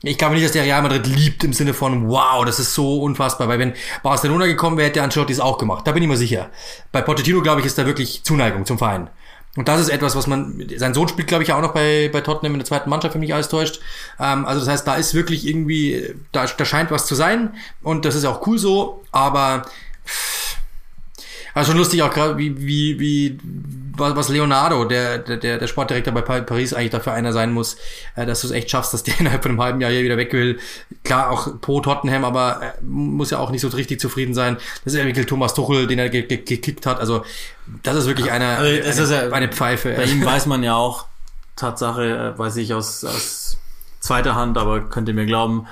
[0.04, 3.00] Ich glaube nicht, dass der Real Madrid liebt im Sinne von, wow, das ist so
[3.02, 5.86] unfassbar, weil wenn Barcelona gekommen wäre, hätte Ancelotti es auch gemacht.
[5.86, 6.50] Da bin ich mir sicher.
[6.90, 9.08] Bei Pochettino, glaube ich, ist da wirklich Zuneigung zum Verein.
[9.56, 12.22] Und das ist etwas, was man, sein Sohn spielt, glaube ich, auch noch bei, bei
[12.22, 13.80] Tottenham in der zweiten Mannschaft, wenn mich alles täuscht.
[14.18, 18.04] Ähm, also das heißt, da ist wirklich irgendwie, da, da scheint was zu sein und
[18.06, 19.64] das ist auch cool so, aber
[21.54, 23.38] also schon lustig auch gerade, wie, wie, wie,
[23.96, 27.76] was Leonardo, der, der, der Sportdirektor bei Paris eigentlich dafür einer sein muss,
[28.16, 30.16] äh, dass du es echt schaffst, dass der innerhalb von einem halben Jahr hier wieder
[30.16, 30.58] weg will.
[31.04, 34.56] Klar, auch pro Tottenham, aber äh, muss ja auch nicht so richtig zufrieden sein.
[34.84, 37.00] Das ist ja wirklich Thomas Tuchel, den er gekickt hat.
[37.00, 37.24] Also,
[37.82, 39.92] das ist wirklich eine, Also, eine, ist ja- eine Pfeife.
[39.94, 41.06] Bei ihm weiß man ja auch,
[41.56, 43.58] Tatsache, äh, weiß ich aus, aus
[44.00, 45.66] zweiter Hand, aber könnt ihr mir glauben,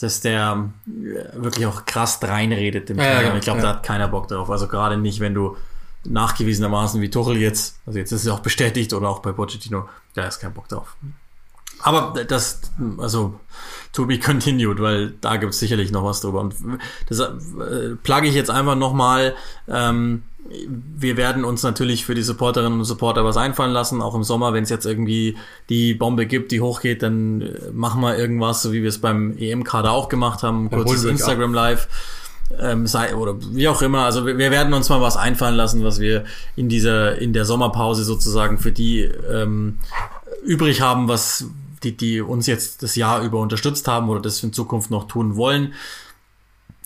[0.00, 3.66] dass der äh, wirklich auch krass reinredet dem Ja, ja, ich glaube, ja.
[3.66, 4.50] da hat keiner Bock drauf.
[4.50, 5.56] Also gerade nicht, wenn du
[6.04, 10.26] nachgewiesenermaßen wie Tuchel jetzt, also jetzt ist es auch bestätigt oder auch bei Pochettino, da
[10.26, 10.96] ist kein Bock drauf.
[11.80, 12.60] Aber das,
[12.98, 13.38] also,
[13.92, 16.40] to be continued, weil da gibt es sicherlich noch was drüber.
[16.40, 16.54] Und
[17.08, 19.34] das äh, plage ich jetzt einfach nochmal.
[19.68, 24.22] Ähm, wir werden uns natürlich für die Supporterinnen und Supporter was einfallen lassen, auch im
[24.22, 25.36] Sommer, wenn es jetzt irgendwie
[25.68, 29.36] die Bombe gibt, die hochgeht, dann äh, machen wir irgendwas, so wie wir es beim
[29.36, 31.04] EM-Kader auch gemacht haben, Beim kurzes.
[31.04, 31.88] Instagram Live.
[32.58, 35.84] Ähm, sei, oder wie auch immer, also wir, wir werden uns mal was einfallen lassen,
[35.84, 36.24] was wir
[36.56, 39.78] in dieser, in der Sommerpause sozusagen für die ähm,
[40.44, 41.44] übrig haben, was
[41.82, 45.36] die, die uns jetzt das Jahr über unterstützt haben oder das in Zukunft noch tun
[45.36, 45.74] wollen.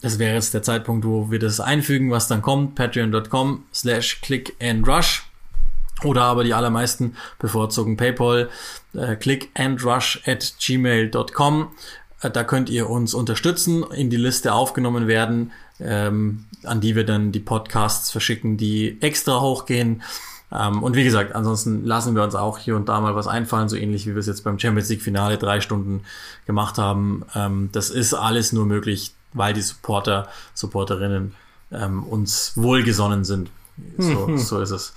[0.02, 2.74] Das wäre jetzt der Zeitpunkt, wo wir das einfügen, was dann kommt.
[2.74, 5.24] Patreon.com slash click and rush.
[6.02, 8.50] Oder aber die allermeisten bevorzugen PayPal,
[8.94, 11.68] äh, click at gmail.com.
[12.20, 17.04] Äh, Da könnt ihr uns unterstützen, in die Liste aufgenommen werden, ähm, an die wir
[17.04, 20.02] dann die Podcasts verschicken, die extra hochgehen.
[20.50, 23.68] Ähm, und wie gesagt, ansonsten lassen wir uns auch hier und da mal was einfallen,
[23.68, 26.02] so ähnlich wie wir es jetzt beim Champions League Finale drei Stunden
[26.46, 27.24] gemacht haben.
[27.34, 31.34] Ähm, das ist alles nur möglich, weil die Supporter, Supporterinnen
[31.70, 33.50] ähm, uns wohlgesonnen sind.
[33.98, 34.92] So, so ist es.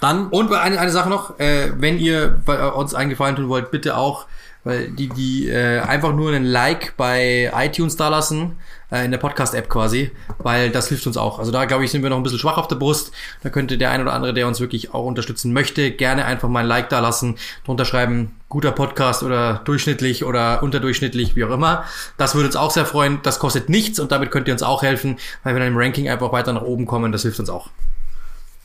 [0.00, 3.70] Dann Und eine, eine Sache noch, äh, wenn ihr bei uns einen Gefallen tun wollt,
[3.70, 4.26] bitte auch,
[4.64, 8.56] weil die, die äh, einfach nur einen Like bei iTunes da lassen,
[8.90, 11.38] äh, in der Podcast-App quasi, weil das hilft uns auch.
[11.38, 13.12] Also da, glaube ich, sind wir noch ein bisschen schwach auf der Brust.
[13.42, 16.60] Da könnte der ein oder andere, der uns wirklich auch unterstützen möchte, gerne einfach mal
[16.60, 21.84] ein Like da lassen, drunter schreiben, guter Podcast oder durchschnittlich oder unterdurchschnittlich, wie auch immer.
[22.18, 23.20] Das würde uns auch sehr freuen.
[23.22, 26.08] Das kostet nichts und damit könnt ihr uns auch helfen, weil wir dann im Ranking
[26.08, 27.12] einfach weiter nach oben kommen.
[27.12, 27.70] Das hilft uns auch.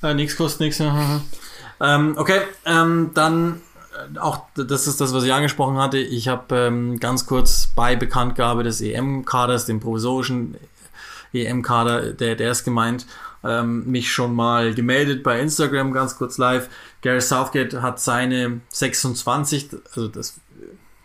[0.04, 0.80] Äh, nix kostet nix.
[0.80, 3.62] ähm, okay, ähm, dann
[4.20, 5.98] auch das ist das, was ich angesprochen hatte.
[5.98, 10.58] Ich habe ähm, ganz kurz bei Bekanntgabe des EM-Kaders, dem provisorischen
[11.34, 13.06] EM-Kader, der, der ist gemeint,
[13.44, 16.70] ähm, mich schon mal gemeldet bei Instagram, ganz kurz live.
[17.02, 20.40] Gary Southgate hat seine 26, also das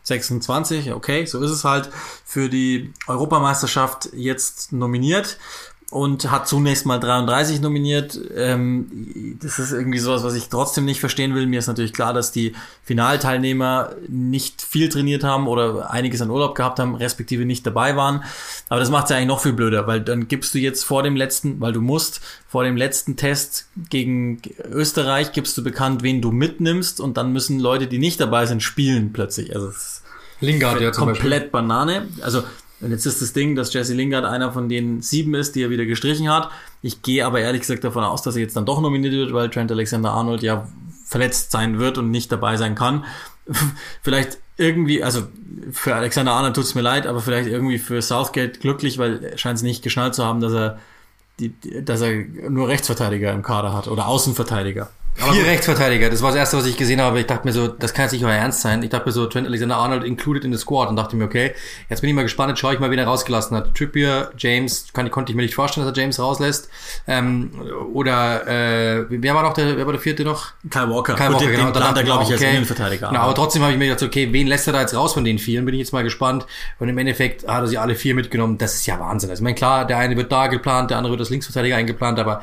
[0.03, 1.91] 26, okay, so ist es halt,
[2.24, 5.38] für die Europameisterschaft jetzt nominiert
[5.91, 8.18] und hat zunächst mal 33 nominiert.
[8.36, 11.47] Ähm, das ist irgendwie sowas, was ich trotzdem nicht verstehen will.
[11.47, 16.55] Mir ist natürlich klar, dass die Finalteilnehmer nicht viel trainiert haben oder einiges an Urlaub
[16.55, 18.22] gehabt haben, respektive nicht dabei waren.
[18.68, 21.03] Aber das macht es ja eigentlich noch viel blöder, weil dann gibst du jetzt vor
[21.03, 26.22] dem letzten, weil du musst, vor dem letzten Test gegen Österreich gibst du bekannt, wen
[26.22, 29.57] du mitnimmst und dann müssen Leute, die nicht dabei sind, spielen plötzlich.
[29.57, 29.72] Also
[30.41, 31.51] Lingard ja zum komplett Beispiel.
[31.51, 32.09] Banane.
[32.22, 32.45] Also
[32.81, 35.70] und jetzt ist das Ding, dass Jesse Lingard einer von den sieben ist, die er
[35.70, 36.51] wieder gestrichen hat.
[36.83, 39.51] Ich gehe aber ehrlich gesagt davon aus, dass er jetzt dann doch nominiert wird, weil
[39.51, 40.66] Trent Alexander-Arnold ja
[41.05, 43.05] verletzt sein wird und nicht dabei sein kann.
[44.03, 45.22] vielleicht irgendwie, also
[45.72, 49.57] für Alexander Arnold tut's mir leid, aber vielleicht irgendwie für Southgate glücklich, weil er scheint
[49.57, 50.78] es nicht geschnallt zu haben, dass er
[51.39, 51.53] die,
[51.85, 54.91] dass er nur Rechtsverteidiger im Kader hat oder Außenverteidiger.
[55.20, 57.20] Vier Rechtsverteidiger, das war das erste, was ich gesehen habe.
[57.20, 58.82] Ich dachte mir so, das kann jetzt nicht euer Ernst sein.
[58.82, 61.52] Ich dachte mir so, Trent Alexander-Arnold included in the squad und dachte mir, okay,
[61.88, 63.74] jetzt bin ich mal gespannt, jetzt schaue ich mal, wen er rausgelassen hat.
[63.74, 66.70] Trippier, James, kann, konnte ich mir nicht vorstellen, dass er James rauslässt.
[67.06, 67.50] Ähm,
[67.92, 70.52] oder äh, wer war noch der, wer war der vierte noch?
[70.70, 71.14] Kyle Walker.
[71.14, 71.70] Kyle Walker, den, genau.
[71.70, 72.46] Den dann glaube ich, okay.
[72.46, 73.08] als Innenverteidiger.
[73.08, 75.24] Genau, aber trotzdem habe ich mir gedacht, okay, wen lässt er da jetzt raus von
[75.24, 75.64] den vielen?
[75.66, 76.46] Bin ich jetzt mal gespannt.
[76.78, 78.58] Und im Endeffekt hat er sie alle vier mitgenommen.
[78.58, 79.30] Das ist ja Wahnsinn.
[79.30, 82.18] Also ich meine, klar, der eine wird da geplant, der andere wird als Linksverteidiger eingeplant,
[82.18, 82.42] aber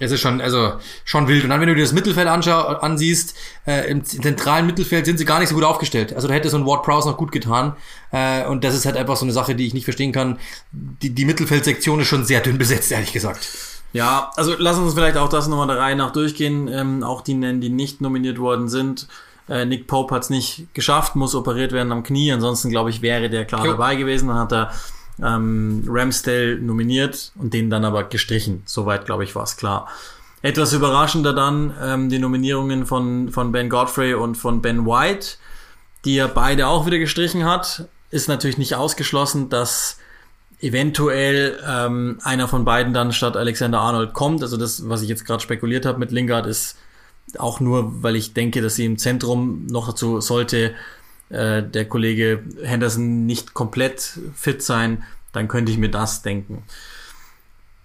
[0.00, 0.74] es ist schon, also
[1.04, 1.44] schon wild.
[1.44, 3.36] Und dann, wenn du dir das Mittelfeld ansiehst,
[3.66, 6.14] äh, im zentralen Mittelfeld sind sie gar nicht so gut aufgestellt.
[6.14, 7.74] Also da hätte so ein Ward Prowse noch gut getan.
[8.12, 10.38] Äh, und das ist halt einfach so eine Sache, die ich nicht verstehen kann.
[10.72, 13.48] Die, die Mittelfeldsektion ist schon sehr dünn besetzt, ehrlich gesagt.
[13.92, 16.68] Ja, also lass uns vielleicht auch das nochmal der Reihe nach durchgehen.
[16.68, 19.06] Ähm, auch die nennen, die nicht nominiert worden sind.
[19.48, 22.32] Äh, Nick Pope hat es nicht geschafft, muss operiert werden am Knie.
[22.32, 23.72] Ansonsten, glaube ich, wäre der klar jo.
[23.72, 24.28] dabei gewesen.
[24.28, 24.72] Dann hat er
[25.22, 28.62] ähm, Ramsdale nominiert und den dann aber gestrichen.
[28.66, 29.88] Soweit, glaube ich, war es klar.
[30.42, 35.36] Etwas überraschender dann ähm, die Nominierungen von, von Ben Godfrey und von Ben White,
[36.04, 37.88] die er beide auch wieder gestrichen hat.
[38.10, 39.98] Ist natürlich nicht ausgeschlossen, dass
[40.60, 44.42] eventuell ähm, einer von beiden dann statt Alexander Arnold kommt.
[44.42, 46.76] Also das, was ich jetzt gerade spekuliert habe mit Lingard, ist
[47.38, 50.74] auch nur, weil ich denke, dass sie im Zentrum noch dazu sollte
[51.30, 56.64] äh, der Kollege Henderson nicht komplett fit sein, dann könnte ich mir das denken.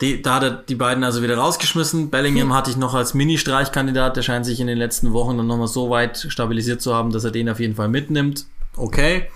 [0.01, 2.09] Die, da hat er die beiden also wieder rausgeschmissen.
[2.09, 2.53] Bellingham hm.
[2.53, 4.15] hatte ich noch als Mini-Streichkandidat.
[4.15, 7.25] Der scheint sich in den letzten Wochen dann nochmal so weit stabilisiert zu haben, dass
[7.25, 8.45] er den auf jeden Fall mitnimmt.
[8.77, 9.27] Okay.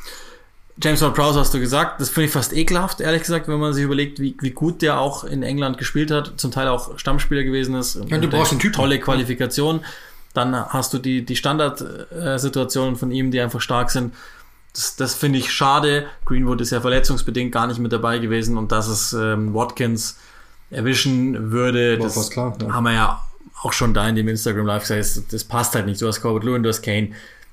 [0.82, 2.00] James Ward-Prowse hast du gesagt.
[2.00, 5.00] Das finde ich fast ekelhaft, ehrlich gesagt, wenn man sich überlegt, wie, wie gut der
[5.00, 6.34] auch in England gespielt hat.
[6.38, 8.00] Zum Teil auch Stammspieler gewesen ist.
[8.08, 8.74] Ja, du brauchst einen Typ.
[8.74, 9.82] Tolle Qualifikation.
[9.82, 9.88] Ja.
[10.34, 14.14] Dann hast du die, die Standardsituationen von ihm, die einfach stark sind.
[14.74, 16.08] Das, das finde ich schade.
[16.26, 20.18] Greenwood ist ja verletzungsbedingt gar nicht mit dabei gewesen und dass es ähm, Watkins
[20.72, 22.74] erwischen würde, War das klar, ja.
[22.74, 23.22] haben wir ja
[23.62, 26.02] auch schon da in dem Instagram Live gesagt, das passt halt nicht.
[26.02, 27.12] Du hast Corbett Lewin, du hast Kane.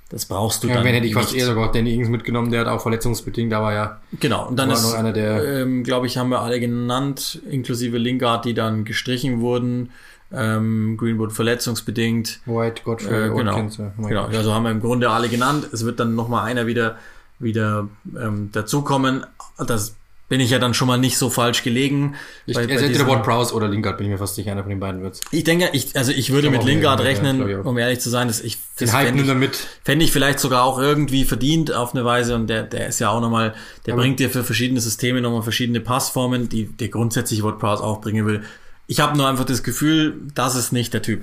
[0.08, 0.84] Das brauchst du ja, dann.
[0.84, 4.00] Wenn hätte ich fast eher sogar Danny Ings mitgenommen, der hat auch verletzungsbedingt, aber ja.
[4.18, 7.96] Genau, und dann ist, noch einer der, ähm, glaube ich, haben wir alle genannt, inklusive
[7.96, 9.90] Lingard, die dann gestrichen wurden
[10.32, 12.40] ähm, Greenwood verletzungsbedingt.
[12.46, 13.92] White, Godfrey, äh, genau, Watkins, ja.
[13.96, 14.24] genau.
[14.26, 15.68] Also haben wir im Grunde alle genannt.
[15.72, 16.96] Es wird dann nochmal einer wieder,
[17.38, 19.26] wieder ähm, dazukommen.
[19.58, 19.96] Das
[20.30, 22.14] bin ich ja dann schon mal nicht so falsch gelegen.
[22.46, 24.70] Ich, bei, bei entweder Ward Prowse oder Lingard, bin ich mir fast sicher, einer von
[24.70, 25.20] den beiden wird's.
[25.32, 28.28] Ich denke, ich, also ich würde ich mit Lingard rechnen, ja, um ehrlich zu sein,
[28.28, 29.66] dass ich den Hype fände damit.
[29.82, 33.10] Fände ich vielleicht sogar auch irgendwie verdient auf eine Weise und der, der ist ja
[33.10, 33.56] auch nochmal,
[33.86, 37.82] der Aber bringt dir für verschiedene Systeme nochmal verschiedene Passformen, die der grundsätzlich Ward Prowse
[37.82, 38.44] auch bringen will.
[38.90, 41.22] Ich habe nur einfach das Gefühl, das ist nicht der Typ.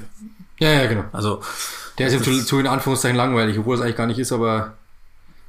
[0.57, 1.03] Ja, ja, genau.
[1.11, 1.41] Also
[1.97, 4.75] der ist jetzt zu, zu in Anführungszeichen langweilig, obwohl es eigentlich gar nicht ist, aber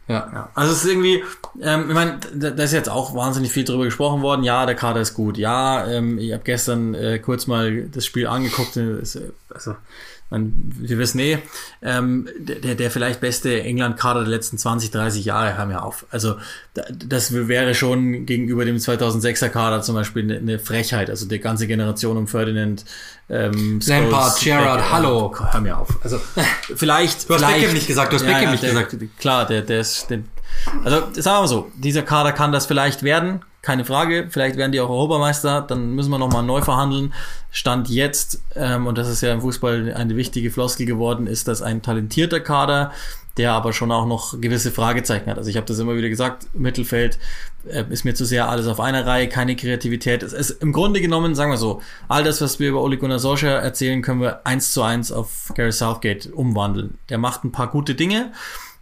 [0.08, 0.28] ja.
[0.32, 0.50] ja.
[0.52, 1.22] Also es ist irgendwie,
[1.62, 4.42] ähm, ich meine, da, da ist jetzt auch wahnsinnig viel drüber gesprochen worden.
[4.42, 5.38] Ja, der Kader ist gut.
[5.38, 8.76] Ja, ähm, ich habe gestern äh, kurz mal das Spiel angeguckt.
[8.76, 9.76] Also
[10.30, 11.38] man, wir wissen eh,
[11.82, 16.06] ähm, der, der vielleicht beste England-Kader der letzten 20, 30 Jahre, haben wir auf.
[16.10, 16.36] Also
[16.92, 21.08] das wäre schon gegenüber dem 2006er Kader zum Beispiel eine, eine Frechheit.
[21.08, 22.84] Also die ganze Generation um Ferdinand,
[23.30, 25.34] ähm, Lampard, Gerrard, hallo.
[25.50, 25.98] Hör mir auf.
[26.02, 26.20] Also
[26.76, 27.28] vielleicht.
[27.28, 29.18] Du hast vielleicht, Beckham nicht gesagt, du hast ja, Beckham ja, nicht der, gesagt.
[29.18, 30.20] Klar, der, der ist, der,
[30.84, 34.28] also sagen wir so, dieser Kader kann das vielleicht werden, keine Frage.
[34.30, 37.12] Vielleicht werden die auch Europameister, dann müssen wir nochmal neu verhandeln.
[37.50, 41.60] Stand jetzt, ähm, und das ist ja im Fußball eine wichtige Floskel geworden, ist das
[41.60, 42.92] ein talentierter Kader,
[43.36, 45.36] der aber schon auch noch gewisse Fragezeichen hat.
[45.36, 47.18] Also ich habe das immer wieder gesagt, Mittelfeld
[47.70, 50.22] äh, ist mir zu sehr alles auf einer Reihe, keine Kreativität.
[50.22, 53.18] Es ist im Grunde genommen, sagen wir so, all das, was wir über Ole Gunnar
[53.18, 56.96] Solskjaer erzählen, können wir eins zu eins auf Gary Southgate umwandeln.
[57.10, 58.32] Der macht ein paar gute Dinge,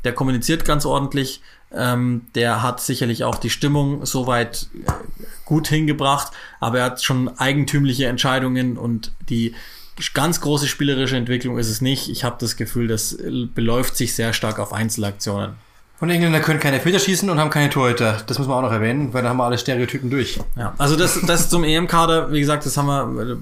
[0.04, 1.42] der kommuniziert ganz ordentlich,
[1.72, 4.90] ähm, der hat sicherlich auch die Stimmung soweit äh,
[5.44, 9.54] gut hingebracht, aber er hat schon eigentümliche Entscheidungen und die
[10.14, 12.08] ganz große spielerische Entwicklung ist es nicht.
[12.08, 13.16] Ich habe das Gefühl, das
[13.54, 15.54] beläuft sich sehr stark auf Einzelaktionen.
[15.98, 18.22] Und Engländer können keine Filter schießen und haben keine Torhüter.
[18.26, 20.38] Das muss man auch noch erwähnen, weil da haben wir alle Stereotypen durch.
[20.54, 23.38] Ja, also das, das zum EM-Kader, wie gesagt, das haben wir,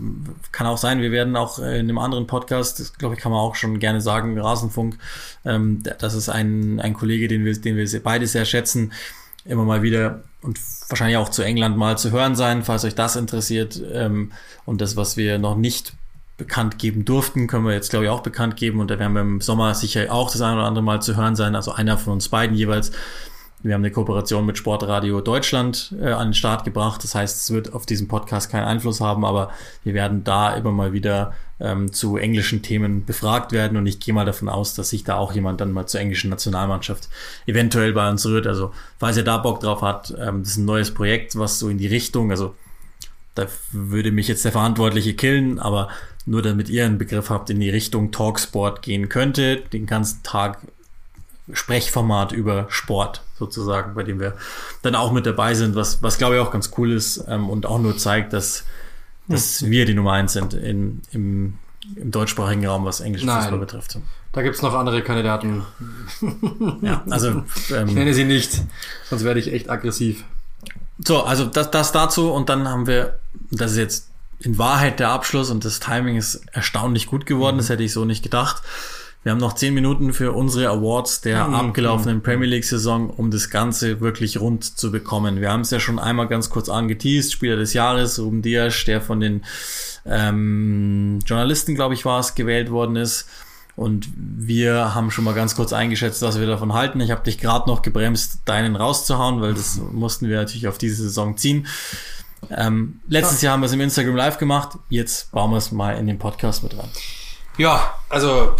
[0.52, 3.40] kann auch sein, wir werden auch in einem anderen Podcast, das glaube ich, kann man
[3.40, 4.98] auch schon gerne sagen, Rasenfunk,
[5.44, 8.92] ähm, das ist ein, ein Kollege, den wir, den wir beide sehr schätzen,
[9.44, 13.16] immer mal wieder und wahrscheinlich auch zu England mal zu hören sein, falls euch das
[13.16, 13.80] interessiert.
[13.92, 14.30] Ähm,
[14.64, 15.94] und das, was wir noch nicht
[16.36, 18.80] bekannt geben durften, können wir jetzt, glaube ich, auch bekannt geben.
[18.80, 21.36] Und da werden wir im Sommer sicher auch das eine oder andere Mal zu hören
[21.36, 21.54] sein.
[21.54, 22.92] Also einer von uns beiden jeweils.
[23.62, 27.02] Wir haben eine Kooperation mit Sportradio Deutschland äh, an den Start gebracht.
[27.02, 29.52] Das heißt, es wird auf diesen Podcast keinen Einfluss haben, aber
[29.84, 33.78] wir werden da immer mal wieder ähm, zu englischen Themen befragt werden.
[33.78, 36.28] Und ich gehe mal davon aus, dass sich da auch jemand dann mal zur englischen
[36.28, 37.08] Nationalmannschaft
[37.46, 38.46] eventuell bei uns rührt.
[38.46, 41.70] Also, falls ihr da Bock drauf habt, ähm, das ist ein neues Projekt, was so
[41.70, 42.54] in die Richtung, also
[43.34, 45.88] da würde mich jetzt der Verantwortliche killen, aber
[46.26, 50.58] nur damit ihr einen Begriff habt, in die Richtung Talksport gehen könnte, den ganzen Tag
[51.52, 54.34] Sprechformat über Sport sozusagen, bei dem wir
[54.82, 57.66] dann auch mit dabei sind, was, was glaube ich auch ganz cool ist ähm, und
[57.66, 58.64] auch nur zeigt, dass,
[59.28, 59.70] dass hm.
[59.70, 61.58] wir die Nummer eins sind in, im,
[61.96, 63.42] im deutschsprachigen Raum, was englischen Nein.
[63.42, 63.98] Fußball betrifft.
[64.32, 65.64] Da gibt's noch andere Kandidaten.
[66.80, 67.28] ja, also
[67.74, 68.62] ähm, ich nenne sie nicht,
[69.04, 70.24] sonst werde ich echt aggressiv.
[71.04, 73.18] So, also das, das dazu und dann haben wir,
[73.50, 74.10] das ist jetzt
[74.40, 77.58] in Wahrheit der Abschluss und das Timing ist erstaunlich gut geworden, mhm.
[77.58, 78.62] das hätte ich so nicht gedacht.
[79.24, 81.54] Wir haben noch zehn Minuten für unsere Awards der mhm.
[81.54, 85.40] abgelaufenen Premier League Saison, um das Ganze wirklich rund zu bekommen.
[85.40, 89.00] Wir haben es ja schon einmal ganz kurz angeteased, Spieler des Jahres, Ruben Dias, der
[89.00, 89.42] von den
[90.04, 93.26] ähm, Journalisten, glaube ich, war es, gewählt worden ist.
[93.76, 97.00] Und wir haben schon mal ganz kurz eingeschätzt, was wir davon halten.
[97.00, 101.02] Ich habe dich gerade noch gebremst, deinen rauszuhauen, weil das mussten wir natürlich auf diese
[101.02, 101.66] Saison ziehen.
[102.50, 104.78] Ähm, letztes Jahr haben wir es im Instagram Live gemacht.
[104.88, 106.88] Jetzt bauen wir es mal in den Podcast mit rein.
[107.56, 108.56] Ja, also,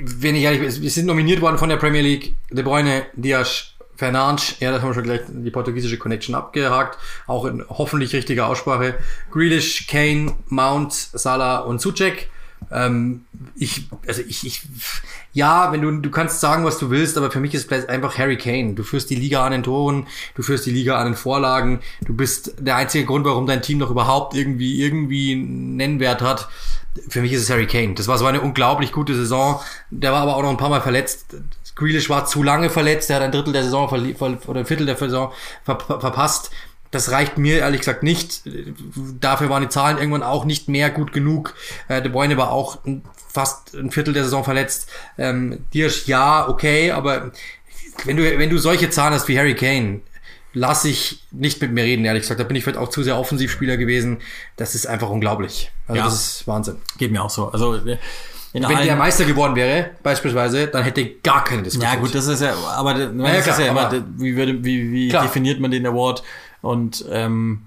[0.00, 2.34] wenn ich ehrlich bin, wir sind nominiert worden von der Premier League.
[2.50, 6.98] De Bruyne, Dias, Fernandes, ja, das haben wir schon gleich die portugiesische Connection abgehakt.
[7.26, 8.94] Auch in hoffentlich richtiger Aussprache.
[9.30, 12.30] Grealish, Kane, Mount, Salah und Suchek.
[12.70, 14.62] Ähm, ich, also ich, ich,
[15.36, 18.16] ja, wenn du, du kannst sagen, was du willst, aber für mich ist es einfach
[18.16, 18.72] Harry Kane.
[18.72, 22.14] Du führst die Liga an den Toren, du führst die Liga an den Vorlagen, du
[22.14, 26.48] bist der einzige Grund, warum dein Team noch überhaupt irgendwie, irgendwie Nennwert hat.
[27.10, 27.92] Für mich ist es Harry Kane.
[27.92, 29.60] Das war so eine unglaublich gute Saison.
[29.90, 31.36] Der war aber auch noch ein paar Mal verletzt.
[31.74, 34.96] Grealish war zu lange verletzt, der hat ein Drittel der Saison oder ein Viertel der
[34.96, 35.32] Saison
[35.64, 36.50] ver verpasst.
[36.90, 38.40] Das reicht mir ehrlich gesagt nicht.
[39.20, 41.52] Dafür waren die Zahlen irgendwann auch nicht mehr gut genug.
[41.88, 42.78] Äh, De Bruyne war auch
[43.36, 44.88] fast ein Viertel der Saison verletzt.
[45.18, 47.32] Ähm, Dirsch, ja, okay, aber
[48.04, 50.00] wenn du, wenn du solche Zahlen hast wie Harry Kane,
[50.54, 52.40] lass ich nicht mit mir reden, ehrlich gesagt.
[52.40, 54.18] Da bin ich vielleicht auch zu sehr Offensivspieler gewesen.
[54.56, 55.70] Das ist einfach unglaublich.
[55.86, 56.04] Also ja.
[56.06, 56.76] das ist Wahnsinn.
[56.96, 57.50] Geht mir auch so.
[57.50, 61.92] Also wenn der Meister geworden wäre, beispielsweise, dann hätte gar keine Diskussion.
[61.92, 64.92] Ja gut, das ist ja, aber das ja, klar, ist ja immer, wie, würde, wie,
[64.92, 66.22] wie definiert man den Award?
[66.62, 67.66] Und ähm,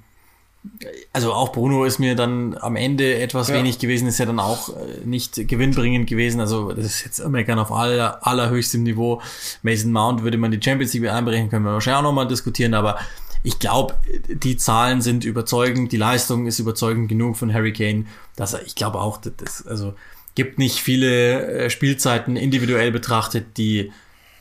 [1.14, 3.56] also auch Bruno ist mir dann am Ende etwas ja.
[3.56, 6.40] wenig gewesen, ist ja dann auch äh, nicht gewinnbringend gewesen.
[6.42, 9.22] Also das ist jetzt gerne auf aller, allerhöchstem Niveau.
[9.62, 13.00] Mason Mount würde man die Champions League einbrechen, können wir wahrscheinlich auch nochmal diskutieren, aber
[13.42, 13.96] ich glaube,
[14.28, 18.06] die Zahlen sind überzeugend, die Leistung ist überzeugend genug von Harry Kane,
[18.36, 19.94] dass er, ich glaube auch, das, also
[20.36, 23.92] gibt nicht viele äh, Spielzeiten individuell betrachtet, die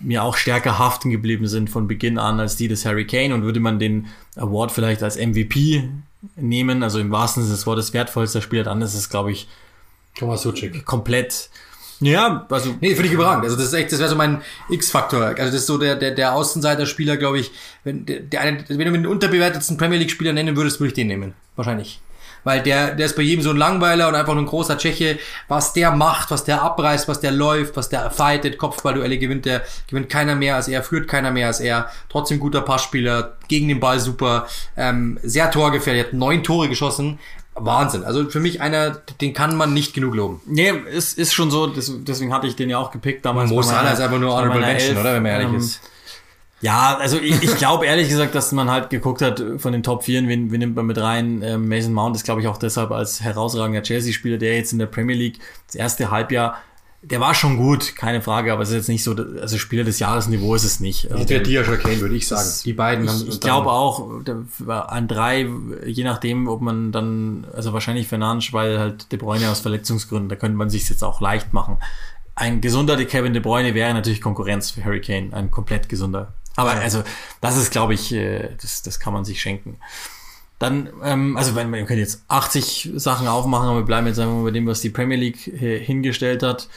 [0.00, 3.42] mir auch stärker haften geblieben sind von Beginn an als die des Harry Kane und
[3.42, 4.06] würde man den
[4.36, 5.88] Award vielleicht als MVP
[6.36, 9.48] nehmen, also im wahrsten Sinne des Wortes wertvollster Spieler, dann ist es, glaube ich,
[10.16, 10.84] Thomas Suchik.
[10.84, 11.50] komplett
[12.00, 12.76] ja, also.
[12.80, 13.44] Nee, finde ich überragend.
[13.44, 14.40] Also, das ist echt, das wäre so mein
[14.70, 15.20] X-Faktor.
[15.20, 17.50] Also, das ist so der, der, der Außenseiter-Spieler, glaube ich.
[17.82, 21.34] Wenn, der, der, wenn du den unterbewertetsten Premier League-Spieler nennen würdest, würde ich den nehmen.
[21.56, 22.00] Wahrscheinlich
[22.44, 25.18] weil der, der ist bei jedem so ein Langweiler und einfach nur ein großer Tscheche.
[25.48, 29.62] Was der macht, was der abreißt, was der läuft, was der fightet, Kopfballduelle gewinnt, der
[29.86, 31.90] gewinnt keiner mehr als er, führt keiner mehr als er.
[32.08, 37.18] Trotzdem guter Passspieler, gegen den Ball super, ähm, sehr torgefährlich, hat neun Tore geschossen.
[37.60, 38.04] Wahnsinn.
[38.04, 40.40] Also für mich einer, den kann man nicht genug loben.
[40.46, 43.50] Nee, es ist schon so, deswegen hatte ich den ja auch gepickt damals.
[43.50, 45.14] Mo Salah ist einfach nur Honorable Mention, oder?
[45.14, 45.80] Wenn man ehrlich ähm, ist.
[46.60, 50.02] Ja, also ich, ich glaube ehrlich gesagt, dass man halt geguckt hat von den Top
[50.02, 51.42] 4, wen, wen nimmt man mit rein.
[51.42, 54.86] Ähm, Mason Mount ist, glaube ich, auch deshalb als herausragender Chelsea-Spieler, der jetzt in der
[54.86, 56.58] Premier League das erste Halbjahr,
[57.02, 60.00] der war schon gut, keine Frage, aber es ist jetzt nicht so, also Spieler des
[60.00, 61.10] Jahresniveau ist es nicht.
[61.12, 62.48] Also der oder Kane, würde ich sagen.
[62.64, 63.28] Die beiden ich.
[63.28, 64.10] Ich glaube auch,
[64.66, 65.46] an drei,
[65.86, 70.34] je nachdem, ob man dann, also wahrscheinlich Fernandes, weil halt De Bruyne aus Verletzungsgründen, da
[70.34, 71.76] könnte man sich jetzt auch leicht machen.
[72.34, 76.72] Ein gesunder Kevin De Bruyne wäre natürlich Konkurrenz für Harry Kane, ein komplett gesunder aber
[76.72, 77.04] also,
[77.40, 79.76] das ist, glaube ich, äh, das, das kann man sich schenken.
[80.58, 84.42] Dann, ähm, also wenn wir können jetzt 80 Sachen aufmachen, aber wir bleiben jetzt einfach
[84.42, 86.68] bei dem, was die Premier League äh, hingestellt hat.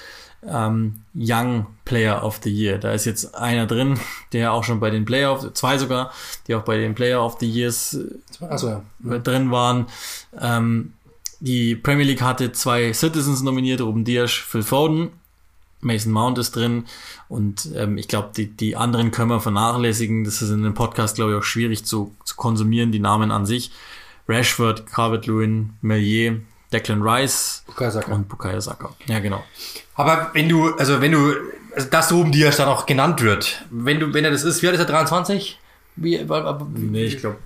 [0.48, 2.78] ähm, Young Player of the Year.
[2.78, 4.00] Da ist jetzt einer drin,
[4.34, 6.12] der auch schon bei den Player of, zwei sogar,
[6.46, 7.98] die auch bei den Player of the Years
[8.40, 8.84] Achso, ja.
[9.10, 9.88] äh, drin waren.
[10.40, 10.94] Ähm,
[11.40, 15.10] die Premier League hatte zwei Citizens nominiert, Ruben Dias, Phil Foden.
[15.82, 16.86] Mason Mount ist drin
[17.28, 20.24] und ähm, ich glaube, die, die anderen können wir vernachlässigen.
[20.24, 23.46] Das ist in einem Podcast, glaube ich, auch schwierig zu, zu konsumieren, die Namen an
[23.46, 23.72] sich.
[24.28, 28.14] Rashford, Calvert-Lewin, Melier, Declan Rice Bukayo Saka.
[28.14, 28.90] und Bukayo Saka.
[29.08, 29.44] Ja, genau.
[29.96, 31.34] Aber wenn du, also wenn du,
[31.76, 34.68] also das oben dir dann auch genannt wird, wenn du, wenn er das ist, wie
[34.68, 35.60] alt ist er, 23?
[35.98, 36.18] Wie,
[36.74, 37.38] Nee, ich glaube,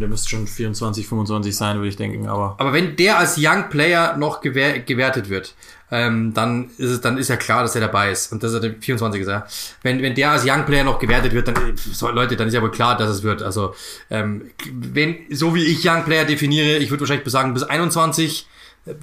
[0.00, 3.68] der müsste schon 24, 25 sein, würde ich denken, aber aber wenn der als Young
[3.68, 5.54] Player noch gewer gewertet wird,
[5.94, 8.32] ähm, dann ist es, dann ist ja klar, dass er dabei ist.
[8.32, 9.46] Und das ist der 24 ist er.
[9.82, 12.62] Wenn, wenn der als Young Player noch gewertet wird, dann, so, Leute, dann ist ja
[12.62, 13.42] wohl klar, dass es wird.
[13.42, 13.74] Also,
[14.10, 18.48] ähm, wenn, so wie ich Young Player definiere, ich würde wahrscheinlich sagen, bis 21,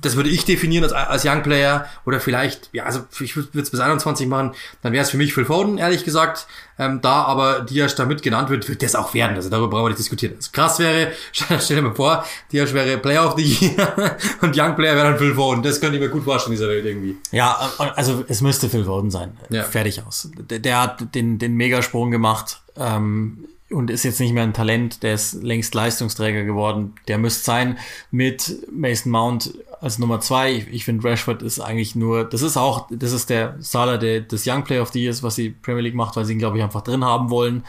[0.02, 3.72] das würde ich definieren als, als Young Player oder vielleicht, ja, also ich würde es
[3.72, 4.52] bis 21 machen,
[4.82, 6.48] dann wäre es für mich Phil Foden, ehrlich gesagt.
[6.78, 9.36] Ähm, da aber Diaz damit genannt wird, wird das auch werden.
[9.36, 10.34] Also darüber brauchen wir nicht diskutieren.
[10.36, 14.76] Also krass wäre, stell, dir mal vor, Diaz wäre Player of the Year und Young
[14.76, 15.64] Player wäre dann Phil Foden.
[15.64, 17.18] Das könnte ich mir gut vorstellen, in dieser Welt irgendwie.
[17.32, 19.38] Ja, also es müsste Phil Foden sein.
[19.50, 19.64] Ja.
[19.64, 20.30] Fertig aus.
[20.50, 25.04] Der, der hat den, den Megasprung gemacht ähm, und ist jetzt nicht mehr ein Talent,
[25.04, 26.96] der ist längst Leistungsträger geworden.
[27.08, 27.78] Der müsste sein
[28.12, 30.54] mit Mason Mount als Nummer zwei.
[30.54, 34.22] Ich, ich finde, Rashford ist eigentlich nur, das ist auch, das ist der Salah der,
[34.22, 36.58] des Young Player of the Years, was die Premier League macht, weil sie ihn, glaube
[36.58, 37.66] ich, einfach drin haben wollen,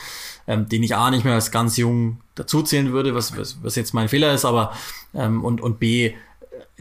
[0.46, 3.94] ähm, den ich A nicht mehr als ganz jung dazuzählen würde, was, was, was jetzt
[3.94, 4.72] mein Fehler ist, aber
[5.14, 6.12] ähm, und, und B,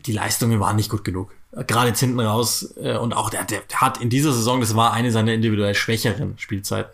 [0.06, 1.32] die Leistungen waren nicht gut genug.
[1.68, 4.76] Gerade jetzt hinten raus äh, und auch der, der, der hat in dieser Saison, das
[4.76, 6.92] war eine seiner individuell schwächeren Spielzeiten.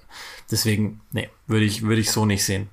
[0.52, 2.70] Deswegen, nee, würde ich, würde ich so nicht sehen.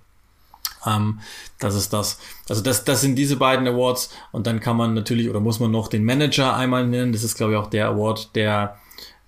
[0.87, 1.21] Ähm,
[1.59, 2.19] das ist das.
[2.49, 5.71] Also das, das sind diese beiden Awards und dann kann man natürlich oder muss man
[5.71, 7.13] noch den Manager einmal nennen.
[7.13, 8.77] Das ist, glaube ich, auch der Award, der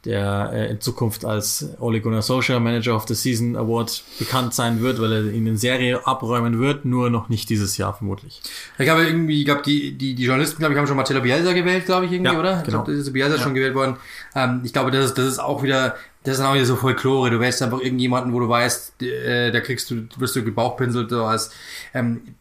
[0.07, 4.80] der äh, in Zukunft als Ole Gunnar Solskjaer Manager of the Season Award bekannt sein
[4.80, 8.40] wird, weil er ihn in Serie abräumen wird, nur noch nicht dieses Jahr vermutlich.
[8.78, 11.52] Ich glaube irgendwie, ich glaube die, die, die Journalisten, glaube ich, haben schon Marcelo Bielsa
[11.52, 12.59] gewählt, glaube ich, irgendwie, Ja, oder?
[12.59, 12.84] Ich genau.
[12.84, 13.96] glaube, das ist Bielsa schon gewählt worden.
[14.34, 15.96] Ähm, ich glaube, das ist, das ist auch wieder,
[16.26, 17.30] das ist auch wieder so Folklore.
[17.30, 21.26] Du wählst einfach irgendjemanden, wo du weißt, äh, da kriegst du, wirst du gebauchpinselt oder
[21.26, 21.50] was.
[21.94, 22.34] Ähm,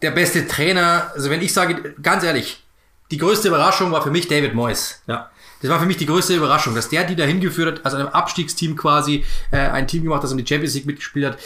[0.00, 2.64] der beste Trainer, also wenn ich sage, ganz ehrlich,
[3.10, 5.02] die größte Überraschung war für mich David Moyes.
[5.06, 5.30] Ja.
[5.62, 8.08] Das war für mich die größte Überraschung, dass der die dahin geführt hat, also einem
[8.08, 11.38] Abstiegsteam quasi, äh, ein Team gemacht, das um die Champions League mitgespielt hat.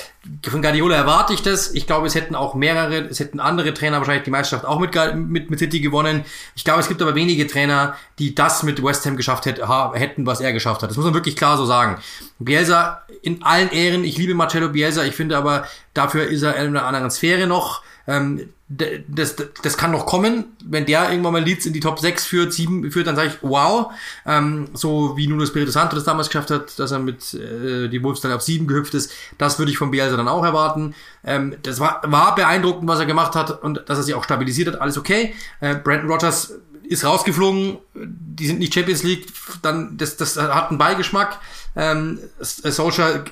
[0.51, 1.73] Von Guardiola erwarte ich das.
[1.73, 4.95] Ich glaube, es hätten auch mehrere, es hätten andere Trainer wahrscheinlich die Meisterschaft auch mit,
[5.15, 6.25] mit, mit City gewonnen.
[6.55, 9.93] Ich glaube, es gibt aber wenige Trainer, die das mit West Ham geschafft hätt, ha,
[9.95, 10.91] hätten, was er geschafft hat.
[10.91, 11.99] Das muss man wirklich klar so sagen.
[12.39, 16.77] Bielsa in allen Ehren, ich liebe Marcello Bielsa, ich finde aber, dafür ist er in
[16.77, 17.83] einer anderen Sphäre noch.
[18.07, 20.45] Ähm, das, das kann noch kommen.
[20.65, 23.39] Wenn der irgendwann mal Leeds in die Top 6 führt, 7 führt, dann sage ich,
[23.43, 23.93] wow.
[24.25, 28.01] Ähm, so wie Nuno Espirito Santo das damals geschafft hat, dass er mit äh, die
[28.03, 30.95] Wolves dann auf 7 gehüpft ist, das würde ich von Bielsa dann auch erwarten.
[31.25, 34.69] Ähm, das war, war beeindruckend, was er gemacht hat und dass er sich auch stabilisiert
[34.69, 35.35] hat, alles okay.
[35.59, 36.55] Äh, Brandon Rogers
[36.85, 39.27] ist rausgeflogen, die sind nicht Champions League,
[39.63, 41.39] dann das, das hat einen Beigeschmack.
[41.77, 43.25] Ähm, Solskjaer,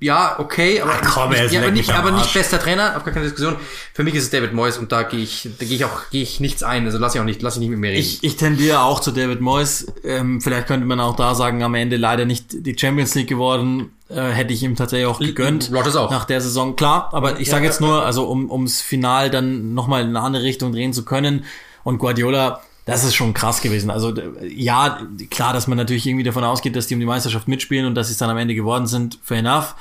[0.00, 3.12] ja, okay, aber, Ach komm, nicht, ja, aber nicht, aber nicht bester Trainer, auf gar
[3.12, 3.56] keine Diskussion.
[3.92, 6.22] Für mich ist es David Moyes und da gehe ich, da gehe ich auch, gehe
[6.22, 6.86] ich nichts ein.
[6.86, 8.00] Also lass ich auch nicht, lass ich nicht mit mir reden.
[8.00, 9.86] Ich, ich tendiere auch zu David Moyes.
[10.02, 13.92] Ähm, vielleicht könnte man auch da sagen, am Ende leider nicht die Champions League geworden.
[14.08, 15.70] Äh, hätte ich ihm tatsächlich auch gegönnt.
[15.72, 16.10] Rodgers auch.
[16.10, 17.10] Nach der Saison, klar.
[17.12, 20.72] Aber ich sage jetzt nur, also um ums Final dann nochmal in eine andere Richtung
[20.72, 21.44] drehen zu können.
[21.82, 23.90] Und Guardiola, das ist schon krass gewesen.
[23.90, 27.84] Also ja, klar, dass man natürlich irgendwie davon ausgeht, dass die um die Meisterschaft mitspielen
[27.84, 29.74] und dass sie es dann am Ende geworden sind, fair enough.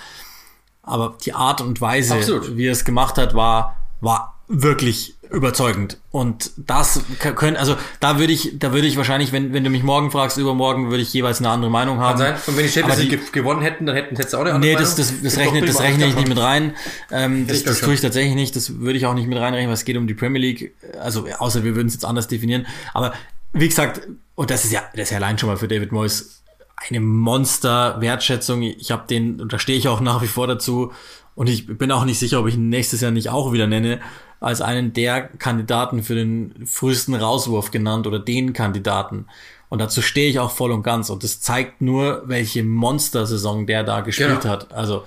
[0.82, 2.58] Aber die Art und Weise, Absolut.
[2.58, 6.00] wie er es gemacht hat, war, war wirklich überzeugend.
[6.12, 9.84] Und das können, also da würde ich, da würde ich wahrscheinlich, wenn, wenn du mich
[9.84, 12.18] morgen fragst, übermorgen, würde ich jeweils eine andere Meinung haben.
[12.18, 12.36] Kann sein.
[12.48, 14.72] Und wenn die Champions League ge- gewonnen hätten, dann hätten, hättest du auch eine andere
[14.72, 15.14] Nee, das, Meinung?
[15.24, 16.74] das, das, Gibt rechne, das rechne ich nicht mit rein.
[17.12, 18.56] Ähm, das das tue ich tatsächlich nicht.
[18.56, 20.74] Das würde ich auch nicht mit reinrechnen, weil es geht um die Premier League.
[21.00, 22.66] Also, außer wir würden es jetzt anders definieren.
[22.94, 23.14] Aber
[23.54, 24.02] wie gesagt,
[24.36, 26.42] und das ist ja, das ist ja allein schon mal für David Moyes
[26.90, 28.62] eine Monster-Wertschätzung.
[28.64, 30.92] Ich habe den, und da stehe ich auch nach wie vor dazu.
[31.36, 34.00] Und ich bin auch nicht sicher, ob ich ihn nächstes Jahr nicht auch wieder nenne,
[34.40, 39.28] als einen der Kandidaten für den frühesten Rauswurf genannt oder den Kandidaten.
[39.70, 41.10] Und dazu stehe ich auch voll und ganz.
[41.10, 44.54] Und das zeigt nur, welche Monster-Saison der da gespielt Genau.
[44.54, 44.72] hat.
[44.74, 45.04] Also,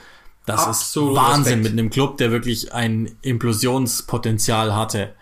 [0.46, 1.62] das Absolut ist Wahnsinn Respekt.
[1.62, 5.14] mit einem Club, der wirklich ein Implosionspotenzial hatte.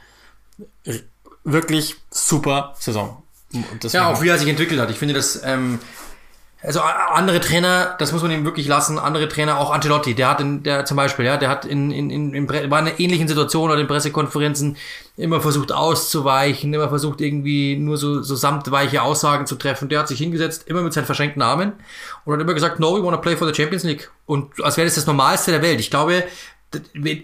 [1.45, 3.23] Wirklich super Saison.
[3.93, 4.91] Ja, auch wie er sich entwickelt hat.
[4.91, 5.79] Ich finde das, ähm,
[6.67, 10.41] also andere Trainer, das muss man ihm wirklich lassen, andere Trainer, auch Ancelotti, der hat
[10.41, 13.29] in, der zum Beispiel, ja, der hat in, in, in, in war in einer ähnlichen
[13.29, 14.77] Situation oder in Pressekonferenzen
[15.17, 19.89] immer versucht auszuweichen, immer versucht irgendwie nur so, so samtweiche Aussagen zu treffen.
[19.89, 21.73] Der hat sich hingesetzt, immer mit seinen verschränkten Armen
[22.25, 24.11] und hat immer gesagt, no, we wanna play for the Champions League.
[24.27, 25.79] Und als wäre das das Normalste der Welt.
[25.79, 26.25] Ich glaube,